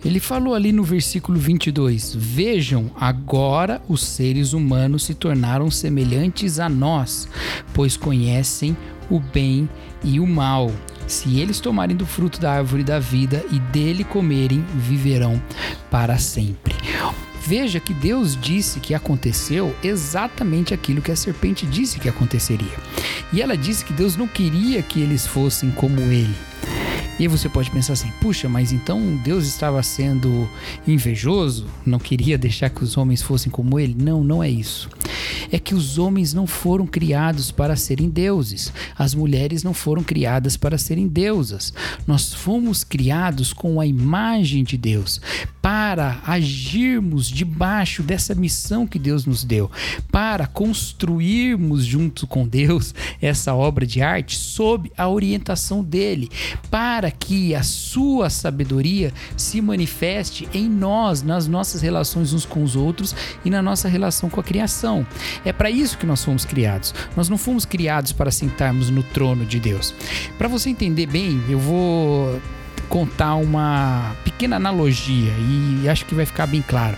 Ele 0.04 0.20
falou 0.20 0.56
ali 0.56 0.72
no 0.72 0.84
versículo 0.84 1.38
22: 1.38 2.16
Vejam, 2.16 2.90
agora 3.00 3.82
os 3.88 4.04
seres 4.04 4.54
humanos 4.54 5.04
se 5.04 5.14
tornaram 5.14 5.70
semelhantes 5.70 6.60
a 6.60 6.68
nós, 6.68 7.28
pois 7.74 7.96
conhecem 7.96 8.76
o 9.10 9.20
bem 9.20 9.70
e 10.04 10.20
o 10.20 10.26
mal. 10.26 10.72
Se 11.06 11.40
eles 11.40 11.60
tomarem 11.60 11.96
do 11.96 12.06
fruto 12.06 12.40
da 12.40 12.54
árvore 12.54 12.84
da 12.84 12.98
vida 12.98 13.46
e 13.52 13.60
dele 13.60 14.04
comerem, 14.04 14.66
viverão 14.76 15.42
para 15.92 16.18
sempre. 16.18 16.74
Veja 17.44 17.80
que 17.80 17.94
Deus 17.94 18.40
disse 18.40 18.80
que 18.80 18.94
aconteceu 18.94 19.76
exatamente 19.84 20.74
aquilo 20.74 21.02
que 21.02 21.12
a 21.12 21.16
serpente 21.16 21.66
disse 21.66 22.00
que 22.00 22.08
aconteceria. 22.08 22.78
E 23.34 23.42
ela 23.42 23.58
disse 23.58 23.84
que 23.84 23.94
Deus 23.94 24.16
não 24.16 24.28
queria 24.28 24.82
que 24.84 25.02
eles 25.02 25.26
fossem 25.26 25.72
como 25.72 26.00
ele. 26.02 26.36
E 27.22 27.28
você 27.28 27.48
pode 27.48 27.70
pensar 27.70 27.94
assim: 27.94 28.12
puxa, 28.20 28.50
mas 28.50 28.72
então 28.72 29.16
Deus 29.24 29.46
estava 29.46 29.84
sendo 29.84 30.50
invejoso? 30.88 31.68
Não 31.86 32.00
queria 32.00 32.36
deixar 32.36 32.72
que 32.72 32.84
os 32.84 32.98
homens 32.98 33.22
fossem 33.22 33.52
como 33.52 33.80
ele? 33.80 33.96
Não, 33.96 34.24
não 34.24 34.44
é 34.44 34.50
isso 34.50 34.90
é 35.52 35.60
que 35.60 35.76
os 35.76 35.98
homens 35.98 36.34
não 36.34 36.48
foram 36.48 36.88
criados 36.88 37.52
para 37.52 37.76
serem 37.76 38.10
deuses, 38.10 38.72
as 38.98 39.14
mulheres 39.14 39.64
não 39.64 39.74
foram 39.74 40.04
criadas 40.04 40.56
para 40.56 40.78
serem 40.78 41.08
deusas. 41.08 41.74
Nós 42.08 42.34
fomos 42.34 42.84
criados 42.84 43.54
com 43.54 43.80
a 43.80 43.86
imagem 43.86 44.64
de 44.64 44.78
Deus 44.78 45.22
para 45.62 46.20
agirmos 46.26 47.30
debaixo 47.30 48.02
dessa 48.02 48.34
missão 48.34 48.88
que 48.88 48.98
Deus 48.98 49.26
nos 49.26 49.44
deu, 49.44 49.70
para 50.12 50.48
construirmos 50.48 51.86
junto 51.86 52.26
com 52.26 52.48
Deus 52.48 52.96
essa 53.22 53.54
obra 53.54 53.86
de 53.86 54.02
arte 54.02 54.38
sob 54.38 54.92
a 54.98 55.08
orientação 55.08 55.84
dele, 55.84 56.30
para 56.72 57.11
que 57.12 57.54
a 57.56 57.64
sua 57.64 58.30
sabedoria 58.30 59.14
se 59.36 59.62
manifeste 59.62 60.48
em 60.54 60.70
nós, 60.70 61.22
nas 61.22 61.48
nossas 61.48 61.82
relações 61.82 62.34
uns 62.34 62.46
com 62.46 62.64
os 62.64 62.76
outros 62.76 63.16
e 63.44 63.50
na 63.50 63.62
nossa 63.62 63.88
relação 63.88 64.30
com 64.30 64.40
a 64.40 64.44
criação. 64.44 65.06
É 65.46 65.52
para 65.52 65.70
isso 65.70 65.98
que 65.98 66.06
nós 66.06 66.24
fomos 66.24 66.46
criados. 66.46 66.94
Nós 67.16 67.30
não 67.30 67.38
fomos 67.38 67.66
criados 67.66 68.12
para 68.12 68.32
sentarmos 68.32 68.90
no 68.90 69.04
trono 69.04 69.46
de 69.46 69.60
Deus. 69.60 69.94
Para 70.38 70.48
você 70.48 70.70
entender 70.70 71.06
bem, 71.06 71.42
eu 71.50 71.60
vou 71.60 72.42
contar 72.92 73.36
uma 73.36 74.14
pequena 74.22 74.58
analogia 74.58 75.32
e 75.82 75.88
acho 75.88 76.06
que 76.06 76.14
vai 76.14 76.26
ficar 76.26 76.46
bem 76.46 76.62
claro. 76.62 76.98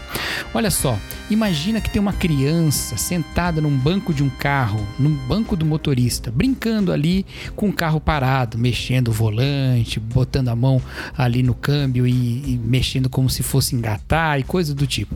Olha 0.51 0.71
só, 0.71 0.97
imagina 1.29 1.79
que 1.79 1.89
tem 1.89 2.01
uma 2.01 2.11
criança 2.11 2.97
sentada 2.97 3.61
num 3.61 3.77
banco 3.77 4.11
de 4.11 4.23
um 4.23 4.29
carro, 4.29 4.83
num 4.97 5.13
banco 5.27 5.55
do 5.55 5.63
motorista, 5.63 6.31
brincando 6.31 6.91
ali 6.91 7.23
com 7.55 7.69
o 7.69 7.73
carro 7.73 8.01
parado, 8.01 8.57
mexendo 8.57 9.09
o 9.09 9.11
volante, 9.11 9.99
botando 9.99 10.49
a 10.49 10.55
mão 10.55 10.81
ali 11.15 11.43
no 11.43 11.53
câmbio 11.53 12.07
e, 12.07 12.53
e 12.53 12.59
mexendo 12.63 13.07
como 13.07 13.29
se 13.29 13.43
fosse 13.43 13.75
engatar 13.75 14.39
e 14.39 14.43
coisa 14.43 14.73
do 14.73 14.87
tipo. 14.87 15.15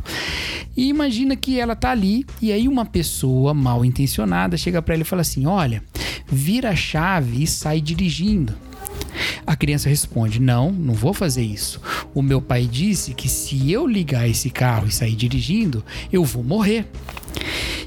E 0.75 0.89
imagina 0.89 1.35
que 1.35 1.59
ela 1.59 1.75
tá 1.75 1.89
ali 1.89 2.23
e 2.39 2.51
aí 2.51 2.67
uma 2.67 2.85
pessoa 2.85 3.51
mal 3.51 3.83
intencionada 3.83 4.55
chega 4.55 4.79
para 4.79 4.93
ela 4.93 5.01
e 5.01 5.05
fala 5.05 5.23
assim: 5.23 5.47
"Olha, 5.47 5.81
vira 6.27 6.69
a 6.69 6.75
chave 6.75 7.41
e 7.41 7.47
sai 7.47 7.81
dirigindo". 7.81 8.66
A 9.45 9.55
criança 9.55 9.89
responde: 9.89 10.41
Não, 10.41 10.71
não 10.71 10.93
vou 10.93 11.13
fazer 11.13 11.43
isso. 11.43 11.81
O 12.13 12.21
meu 12.21 12.41
pai 12.41 12.65
disse 12.65 13.13
que 13.13 13.29
se 13.29 13.71
eu 13.71 13.88
ligar 13.88 14.27
esse 14.27 14.49
carro 14.49 14.88
e 14.88 14.91
sair 14.91 15.15
dirigindo, 15.15 15.83
eu 16.12 16.23
vou 16.23 16.43
morrer. 16.43 16.86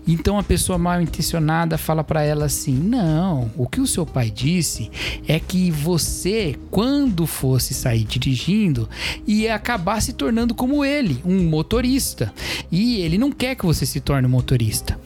Então 0.06 0.38
a 0.38 0.42
pessoa 0.42 0.78
mal 0.78 1.00
intencionada 1.00 1.76
fala 1.76 2.02
para 2.02 2.22
ela 2.22 2.46
assim: 2.46 2.74
"Não, 2.74 3.50
o 3.56 3.66
que 3.66 3.80
o 3.80 3.86
seu 3.86 4.06
pai 4.06 4.30
disse 4.30 4.90
é 5.28 5.38
que 5.38 5.70
você, 5.70 6.56
quando 6.70 7.26
fosse 7.26 7.74
sair 7.74 8.04
dirigindo, 8.04 8.88
ia 9.26 9.54
acabar 9.54 10.00
se 10.00 10.12
tornando 10.12 10.54
como 10.54 10.84
ele, 10.84 11.20
um 11.24 11.44
motorista. 11.44 12.32
E 12.72 13.00
ele 13.00 13.18
não 13.18 13.30
quer 13.30 13.54
que 13.54 13.66
você 13.66 13.84
se 13.84 14.00
torne 14.00 14.26
um 14.26 14.30
motorista. 14.30 14.98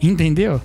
Entendeu? 0.00 0.60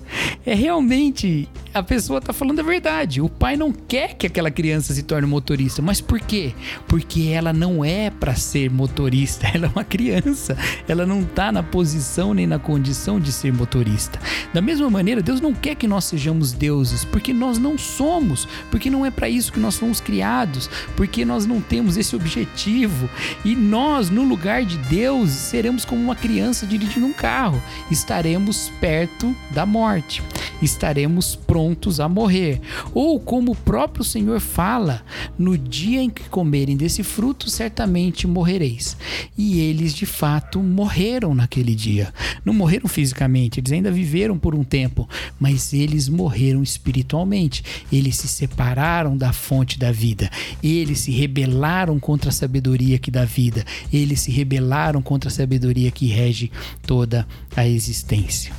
É 0.45 0.53
realmente 0.53 1.49
a 1.73 1.81
pessoa 1.81 2.21
tá 2.21 2.31
falando 2.31 2.59
a 2.59 2.63
verdade. 2.63 3.19
O 3.19 3.27
pai 3.27 3.57
não 3.57 3.71
quer 3.71 4.13
que 4.13 4.27
aquela 4.27 4.51
criança 4.51 4.93
se 4.93 5.01
torne 5.01 5.27
motorista, 5.27 5.81
mas 5.81 5.99
por 5.99 6.19
quê? 6.19 6.53
Porque 6.87 7.29
ela 7.29 7.51
não 7.51 7.83
é 7.83 8.11
para 8.11 8.35
ser 8.35 8.69
motorista, 8.69 9.47
ela 9.51 9.65
é 9.65 9.69
uma 9.69 9.83
criança. 9.83 10.55
Ela 10.87 11.05
não 11.05 11.23
tá 11.23 11.51
na 11.51 11.63
posição 11.63 12.33
nem 12.33 12.45
na 12.45 12.59
condição 12.59 13.19
de 13.19 13.31
ser 13.31 13.51
motorista. 13.51 14.19
Da 14.53 14.61
mesma 14.61 14.89
maneira, 14.89 15.21
Deus 15.21 15.41
não 15.41 15.53
quer 15.53 15.75
que 15.75 15.87
nós 15.87 16.05
sejamos 16.05 16.51
deuses, 16.51 17.03
porque 17.03 17.33
nós 17.33 17.57
não 17.57 17.77
somos, 17.77 18.47
porque 18.69 18.89
não 18.89 19.05
é 19.05 19.09
para 19.09 19.27
isso 19.27 19.51
que 19.51 19.59
nós 19.59 19.77
fomos 19.77 19.99
criados, 19.99 20.69
porque 20.95 21.25
nós 21.25 21.45
não 21.45 21.59
temos 21.59 21.97
esse 21.97 22.15
objetivo. 22.15 23.09
E 23.43 23.55
nós, 23.55 24.11
no 24.11 24.23
lugar 24.23 24.63
de 24.63 24.77
Deus, 24.77 25.31
seremos 25.31 25.85
como 25.85 26.03
uma 26.03 26.15
criança 26.15 26.67
dirigindo 26.67 27.07
um 27.07 27.13
carro, 27.13 27.61
estaremos 27.89 28.71
perto 28.79 29.35
da 29.51 29.65
morte, 29.65 30.21
estaremos 30.61 31.35
prontos 31.35 31.62
prontos 31.63 32.01
a 32.01 32.09
morrer. 32.09 32.59
Ou 32.93 33.19
como 33.19 33.53
o 33.53 33.55
próprio 33.55 34.03
Senhor 34.03 34.39
fala: 34.41 35.01
no 35.39 35.57
dia 35.57 36.01
em 36.01 36.09
que 36.09 36.27
comerem 36.27 36.75
desse 36.75 37.03
fruto, 37.03 37.49
certamente 37.49 38.27
morrereis. 38.27 38.97
E 39.37 39.61
eles 39.61 39.93
de 39.93 40.05
fato 40.05 40.59
morreram 40.59 41.33
naquele 41.33 41.73
dia. 41.73 42.13
Não 42.43 42.53
morreram 42.53 42.87
fisicamente, 42.89 43.59
eles 43.59 43.71
ainda 43.71 43.91
viveram 43.91 44.37
por 44.37 44.53
um 44.53 44.63
tempo, 44.63 45.07
mas 45.39 45.73
eles 45.73 46.09
morreram 46.09 46.61
espiritualmente. 46.61 47.63
Eles 47.91 48.17
se 48.17 48.27
separaram 48.27 49.15
da 49.15 49.31
fonte 49.31 49.79
da 49.79 49.91
vida. 49.91 50.29
Eles 50.61 50.99
se 50.99 51.11
rebelaram 51.11 51.97
contra 51.97 52.29
a 52.29 52.33
sabedoria 52.33 52.99
que 52.99 53.09
dá 53.09 53.23
vida. 53.23 53.63
Eles 53.91 54.21
se 54.21 54.31
rebelaram 54.31 55.01
contra 55.01 55.29
a 55.29 55.31
sabedoria 55.31 55.91
que 55.91 56.07
rege 56.07 56.51
toda 56.85 57.25
a 57.55 57.65
existência. 57.65 58.51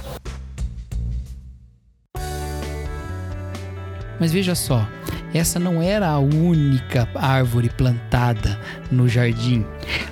Mas 4.19 4.33
veja 4.33 4.55
só, 4.55 4.89
essa 5.33 5.59
não 5.59 5.83
era 5.83 6.09
a 6.09 6.19
única 6.19 7.09
árvore 7.15 7.69
plantada 7.69 8.59
no 8.91 9.09
jardim. 9.09 9.65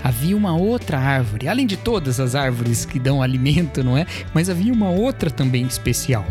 Havia 0.02 0.36
uma 0.36 0.56
outra 0.56 0.98
árvore, 0.98 1.48
além 1.48 1.66
de 1.66 1.76
todas 1.76 2.18
as 2.18 2.34
árvores 2.34 2.84
que 2.84 2.98
dão 2.98 3.22
alimento, 3.22 3.84
não 3.84 3.96
é? 3.96 4.06
Mas 4.34 4.50
havia 4.50 4.72
uma 4.72 4.90
outra 4.90 5.30
também 5.30 5.64
especial. 5.64 6.24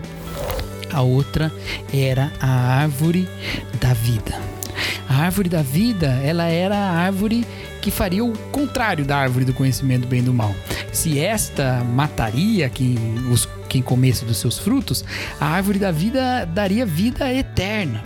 A 0.91 1.01
outra 1.01 1.51
era 1.93 2.31
a 2.41 2.81
árvore 2.81 3.29
da 3.79 3.93
vida. 3.93 4.38
A 5.07 5.23
árvore 5.23 5.49
da 5.49 5.62
vida, 5.62 6.07
ela 6.23 6.45
era 6.45 6.75
a 6.75 6.91
árvore 6.91 7.45
que 7.81 7.89
faria 7.89 8.23
o 8.23 8.38
contrário 8.51 9.05
da 9.05 9.17
árvore 9.17 9.45
do 9.45 9.53
conhecimento 9.53 10.07
bem 10.07 10.21
do 10.23 10.34
mal. 10.34 10.53
Se 10.91 11.19
esta 11.19 11.84
mataria 11.84 12.69
quem, 12.69 12.95
os, 13.31 13.47
quem 13.71 13.81
comesse 13.81 14.25
dos 14.25 14.36
seus 14.36 14.60
frutos, 14.60 15.05
a 15.39 15.45
árvore 15.45 15.79
da 15.79 15.91
vida 15.91 16.43
daria 16.45 16.86
vida 16.86 17.34
eterna. 17.34 18.03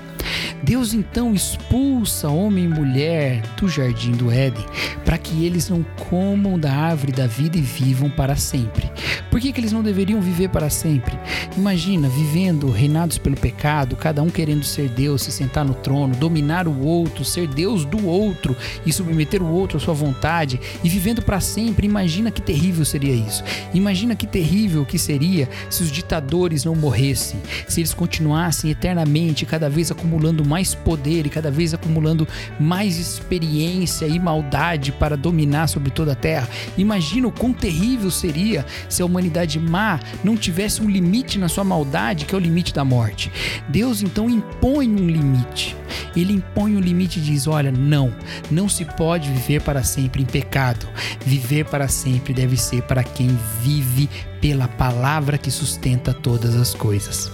Deus 0.61 0.93
então 0.93 1.33
expulsa 1.33 2.29
homem 2.29 2.65
e 2.65 2.67
mulher 2.67 3.41
do 3.57 3.67
jardim 3.67 4.11
do 4.11 4.31
Éden 4.31 4.63
para 5.03 5.17
que 5.17 5.43
eles 5.43 5.67
não 5.67 5.83
comam 6.07 6.59
da 6.59 6.71
árvore 6.71 7.11
da 7.11 7.25
vida 7.25 7.57
e 7.57 7.61
vivam 7.61 8.11
para 8.11 8.35
sempre. 8.35 8.84
Por 9.29 9.39
que, 9.39 9.51
que 9.51 9.59
eles 9.59 9.71
não 9.71 9.83
deveriam 9.83 10.21
viver 10.21 10.49
para 10.49 10.69
sempre? 10.69 11.17
Imagina, 11.57 12.07
vivendo 12.07 12.69
reinados 12.69 13.17
pelo 13.17 13.35
pecado, 13.35 13.95
cada 13.95 14.21
um 14.21 14.29
querendo 14.29 14.63
ser 14.63 14.89
Deus, 14.89 15.23
se 15.23 15.31
sentar 15.31 15.65
no 15.65 15.73
trono, 15.73 16.15
dominar 16.15 16.67
o 16.67 16.81
outro, 16.81 17.23
ser 17.25 17.47
Deus 17.47 17.85
do 17.85 18.05
outro 18.05 18.55
e 18.85 18.91
submeter 18.91 19.41
o 19.41 19.51
outro 19.51 19.77
à 19.77 19.79
sua 19.79 19.93
vontade 19.93 20.59
e 20.83 20.89
vivendo 20.89 21.21
para 21.21 21.39
sempre. 21.39 21.87
Imagina 21.87 22.31
que 22.31 22.41
terrível 22.41 22.85
seria 22.85 23.13
isso. 23.13 23.43
Imagina 23.73 24.15
que 24.15 24.27
terrível 24.27 24.85
que 24.85 24.97
seria 24.97 25.49
se 25.69 25.83
os 25.83 25.91
ditadores 25.91 26.63
não 26.63 26.75
morressem, 26.75 27.39
se 27.67 27.81
eles 27.81 27.93
continuassem 27.93 28.71
eternamente, 28.71 29.45
cada 29.45 29.69
vez 29.69 29.91
acumulando 29.91 30.45
mais 30.45 30.73
poder 30.73 31.25
e 31.25 31.29
cada 31.29 31.51
vez 31.51 31.73
acumulando 31.73 32.27
mais 32.59 32.97
experiência 32.97 34.05
e 34.05 34.19
maldade 34.19 34.91
para 34.91 35.17
dominar 35.17 35.67
sobre 35.67 35.91
toda 35.91 36.13
a 36.13 36.15
terra. 36.15 36.49
Imagina 36.77 37.27
o 37.27 37.31
quão 37.31 37.53
terrível 37.53 38.11
seria 38.11 38.65
se 38.89 39.01
a 39.01 39.05
humanidade 39.05 39.59
má 39.59 39.99
não 40.23 40.35
tivesse 40.35 40.81
um 40.81 40.89
limite 40.89 41.37
na 41.37 41.47
sua 41.47 41.63
maldade, 41.63 42.25
que 42.25 42.33
é 42.33 42.37
o 42.37 42.41
limite 42.41 42.73
da 42.73 42.83
morte. 42.83 43.31
Deus 43.69 44.01
então 44.01 44.29
impõe 44.29 44.89
um 44.89 45.07
limite. 45.07 45.75
Ele 46.15 46.33
impõe 46.33 46.75
um 46.75 46.79
limite 46.79 47.19
e 47.19 47.21
diz: 47.21 47.47
Olha, 47.47 47.71
não, 47.71 48.13
não 48.49 48.69
se 48.69 48.85
pode 48.85 49.29
viver 49.29 49.61
para 49.61 49.83
sempre 49.83 50.21
em 50.21 50.25
pecado. 50.25 50.87
Viver 51.25 51.65
para 51.65 51.87
sempre 51.87 52.33
deve 52.33 52.57
ser 52.57 52.83
para 52.83 53.03
quem 53.03 53.37
vive 53.61 54.09
pela 54.39 54.67
palavra 54.67 55.37
que 55.37 55.51
sustenta 55.51 56.13
todas 56.13 56.55
as 56.55 56.73
coisas. 56.73 57.31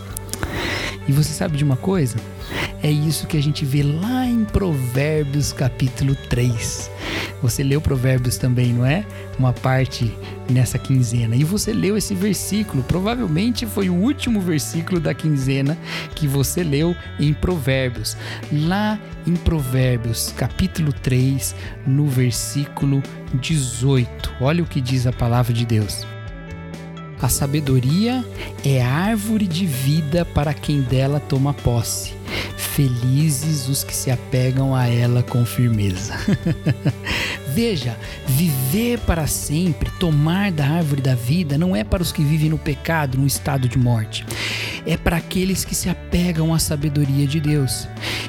E 1.07 1.11
você 1.11 1.33
sabe 1.33 1.57
de 1.57 1.63
uma 1.63 1.77
coisa? 1.77 2.17
É 2.83 2.89
isso 2.89 3.27
que 3.27 3.37
a 3.37 3.41
gente 3.41 3.63
vê 3.63 3.83
lá 3.83 4.25
em 4.25 4.43
Provérbios 4.43 5.53
capítulo 5.53 6.15
3. 6.29 6.89
Você 7.41 7.63
leu 7.63 7.79
Provérbios 7.79 8.37
também, 8.37 8.73
não 8.73 8.85
é? 8.85 9.05
Uma 9.37 9.53
parte 9.53 10.11
nessa 10.49 10.77
quinzena. 10.77 11.35
E 11.35 11.43
você 11.43 11.73
leu 11.73 11.97
esse 11.97 12.13
versículo. 12.13 12.83
Provavelmente 12.83 13.65
foi 13.65 13.89
o 13.89 13.95
último 13.95 14.41
versículo 14.41 14.99
da 14.99 15.13
quinzena 15.13 15.77
que 16.15 16.27
você 16.27 16.63
leu 16.63 16.95
em 17.19 17.33
Provérbios. 17.33 18.17
Lá 18.51 18.99
em 19.25 19.35
Provérbios, 19.35 20.33
capítulo 20.35 20.91
3, 20.91 21.55
no 21.85 22.07
versículo 22.07 23.01
18. 23.35 24.33
Olha 24.41 24.63
o 24.63 24.67
que 24.67 24.81
diz 24.81 25.07
a 25.07 25.13
palavra 25.13 25.53
de 25.53 25.65
Deus. 25.65 26.05
A 27.21 27.29
sabedoria 27.29 28.25
é 28.65 28.81
árvore 28.81 29.45
de 29.45 29.65
vida 29.65 30.25
para 30.25 30.55
quem 30.55 30.81
dela 30.81 31.19
toma 31.19 31.53
posse. 31.53 32.13
Felizes 32.57 33.67
os 33.67 33.83
que 33.83 33.95
se 33.95 34.09
apegam 34.09 34.75
a 34.75 34.87
ela 34.87 35.21
com 35.21 35.45
firmeza. 35.45 36.15
Veja, 37.53 37.95
viver 38.25 38.97
para 39.01 39.27
sempre, 39.27 39.91
tomar 39.99 40.51
da 40.51 40.65
árvore 40.65 41.01
da 41.01 41.13
vida, 41.13 41.57
não 41.59 41.75
é 41.75 41.83
para 41.83 42.01
os 42.01 42.11
que 42.11 42.23
vivem 42.23 42.49
no 42.49 42.57
pecado, 42.57 43.19
no 43.19 43.27
estado 43.27 43.69
de 43.69 43.77
morte. 43.77 44.25
É 44.85 44.97
para 44.97 45.17
aqueles 45.17 45.63
que 45.63 45.75
se 45.75 45.89
apegam 45.89 46.53
à 46.53 46.59
sabedoria 46.59 47.27
de 47.27 47.39
Deus. 47.39 47.87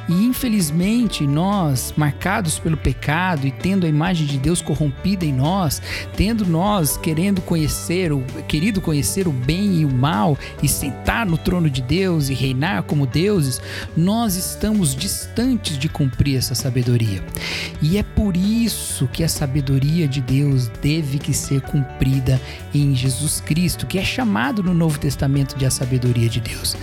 E 0.09 0.13
infelizmente, 0.25 1.27
nós, 1.27 1.95
marcados 1.97 2.59
pelo 2.59 2.77
pecado 2.77 3.47
e 3.47 3.51
tendo 3.51 3.87
a 3.87 3.89
imagem 3.89 4.27
de 4.27 4.39
Deus 4.39 4.61
corrompida 4.61 5.25
em 5.25 5.33
nós, 5.33 5.81
tendo 6.17 6.45
nós 6.45 6.97
querendo 6.97 7.41
conhecer, 7.41 8.13
o 8.13 8.23
querido 8.49 8.81
conhecer 8.81 9.29
o 9.29 9.33
bem 9.33 9.81
e 9.81 9.85
o 9.85 9.91
mal 9.91 10.37
e 10.63 10.69
sentar 10.69 11.25
no 11.25 11.39
trono 11.39 11.71
de 11.71 11.81
Deus 11.81 12.29
e 12.29 12.35
reinar 12.35 12.83
como 12.83 13.07
deuses, 13.07 13.61
nós 13.97 14.35
estamos 14.35 14.95
distantes 14.95 15.79
de 15.79 15.89
cumprir 15.89 16.37
essa 16.37 16.55
sabedoria. 16.55 17.23
E 17.81 17.97
é 17.97 18.03
por 18.03 18.37
isso 18.37 19.09
que 19.13 19.23
a 19.23 19.29
sabedoria 19.29 20.09
de 20.09 20.21
Deus 20.21 20.69
deve 20.83 21.19
que 21.19 21.33
ser 21.33 21.61
cumprida 21.63 22.41
em 22.75 22.95
Jesus 22.95 23.41
Cristo, 23.41 23.87
que 23.87 23.99
é 23.99 24.05
chamado 24.05 24.63
no 24.63 24.75
Novo 24.75 24.99
Testamento 24.99 25.57
de 25.57 25.65
a 25.65 25.71
sabedoria 25.71 26.29
de 26.29 26.41
Deus. 26.43 26.77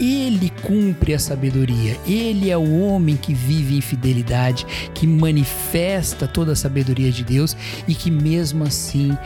Ele 0.00 0.50
cumpre 0.62 1.12
a 1.12 1.18
sabedoria, 1.18 1.98
ele 2.06 2.50
é 2.50 2.56
o 2.56 2.80
homem 2.80 3.16
que 3.16 3.34
vive 3.34 3.76
em 3.76 3.80
fidelidade, 3.80 4.66
que 4.94 5.06
manifesta 5.06 6.26
toda 6.26 6.52
a 6.52 6.56
sabedoria 6.56 7.10
de 7.10 7.22
Deus 7.22 7.56
e 7.86 7.94
que 7.94 8.10
mesmo 8.10 8.64
assim 8.64 9.16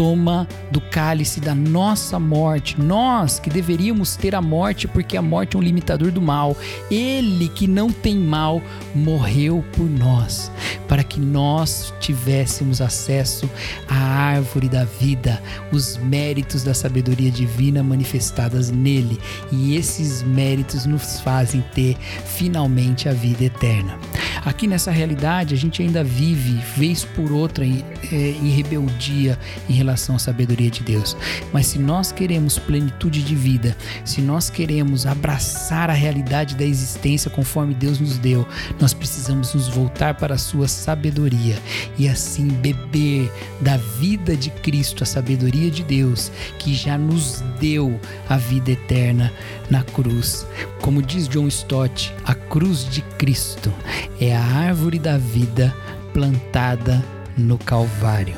toma 0.00 0.48
do 0.70 0.80
cálice 0.80 1.40
da 1.40 1.54
nossa 1.54 2.18
morte. 2.18 2.80
Nós 2.80 3.38
que 3.38 3.50
deveríamos 3.50 4.16
ter 4.16 4.34
a 4.34 4.40
morte, 4.40 4.88
porque 4.88 5.14
a 5.14 5.20
morte 5.20 5.56
é 5.56 5.58
um 5.58 5.62
limitador 5.62 6.10
do 6.10 6.22
mal. 6.22 6.56
Ele 6.90 7.50
que 7.50 7.66
não 7.66 7.92
tem 7.92 8.16
mal 8.16 8.62
morreu 8.94 9.62
por 9.72 9.84
nós, 9.84 10.50
para 10.88 11.04
que 11.04 11.20
nós 11.20 11.92
tivéssemos 12.00 12.80
acesso 12.80 13.46
à 13.86 13.94
árvore 13.94 14.70
da 14.70 14.86
vida, 14.86 15.38
os 15.70 15.98
méritos 15.98 16.64
da 16.64 16.72
sabedoria 16.72 17.30
divina 17.30 17.82
manifestadas 17.82 18.70
nele. 18.70 19.20
E 19.52 19.76
esses 19.76 20.22
méritos 20.22 20.86
nos 20.86 21.20
fazem 21.20 21.62
ter 21.74 21.94
finalmente 22.24 23.06
a 23.06 23.12
vida 23.12 23.44
eterna. 23.44 23.98
Aqui 24.44 24.66
nessa 24.66 24.90
realidade, 24.90 25.54
a 25.54 25.56
gente 25.56 25.82
ainda 25.82 26.02
vive, 26.02 26.60
vez 26.76 27.04
por 27.04 27.30
outra, 27.30 27.64
em, 27.64 27.84
é, 28.10 28.16
em 28.16 28.50
rebeldia 28.50 29.38
em 29.68 29.72
relação 29.72 30.16
à 30.16 30.18
sabedoria 30.18 30.70
de 30.70 30.82
Deus. 30.82 31.16
Mas 31.52 31.66
se 31.66 31.78
nós 31.78 32.10
queremos 32.10 32.58
plenitude 32.58 33.22
de 33.22 33.34
vida, 33.34 33.76
se 34.04 34.20
nós 34.20 34.48
queremos 34.48 35.06
abraçar 35.06 35.90
a 35.90 35.92
realidade 35.92 36.54
da 36.54 36.64
existência 36.64 37.30
conforme 37.30 37.74
Deus 37.74 38.00
nos 38.00 38.18
deu, 38.18 38.46
nós 38.80 38.94
precisamos 38.94 39.54
nos 39.54 39.68
voltar 39.68 40.14
para 40.14 40.34
a 40.34 40.38
sua 40.38 40.68
sabedoria 40.68 41.56
e 41.98 42.08
assim 42.08 42.48
beber 42.48 43.30
da 43.60 43.76
vida 43.76 44.36
de 44.36 44.50
Cristo, 44.50 45.02
a 45.02 45.06
sabedoria 45.06 45.70
de 45.70 45.82
Deus, 45.82 46.32
que 46.58 46.74
já 46.74 46.96
nos 46.96 47.42
deu 47.60 48.00
a 48.28 48.36
vida 48.36 48.70
eterna 48.70 49.32
na 49.70 49.82
cruz. 49.82 50.46
Como 50.82 51.00
diz 51.00 51.28
John 51.28 51.46
Stott, 51.46 52.12
a 52.24 52.34
cruz 52.34 52.88
de 52.88 53.02
Cristo 53.16 53.72
é 54.20 54.34
a 54.34 54.42
árvore 54.42 54.98
da 54.98 55.16
vida 55.16 55.74
plantada 56.12 57.02
no 57.38 57.56
Calvário. 57.56 58.34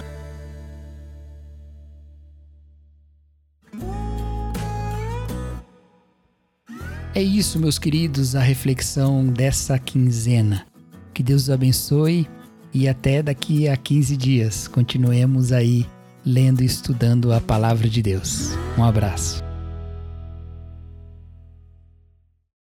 É 7.15 7.23
isso, 7.23 7.59
meus 7.59 7.79
queridos, 7.79 8.35
a 8.35 8.41
reflexão 8.41 9.27
dessa 9.27 9.79
quinzena. 9.79 10.67
Que 11.13 11.23
Deus 11.23 11.43
os 11.43 11.51
abençoe 11.51 12.27
e 12.73 12.89
até 12.89 13.23
daqui 13.23 13.69
a 13.69 13.77
15 13.77 14.17
dias 14.17 14.67
continuemos 14.67 15.53
aí 15.53 15.87
lendo 16.25 16.63
e 16.63 16.67
estudando 16.67 17.31
a 17.33 17.41
palavra 17.41 17.87
de 17.87 18.01
Deus. 18.01 18.53
Um 18.79 18.85
abraço. 18.85 19.52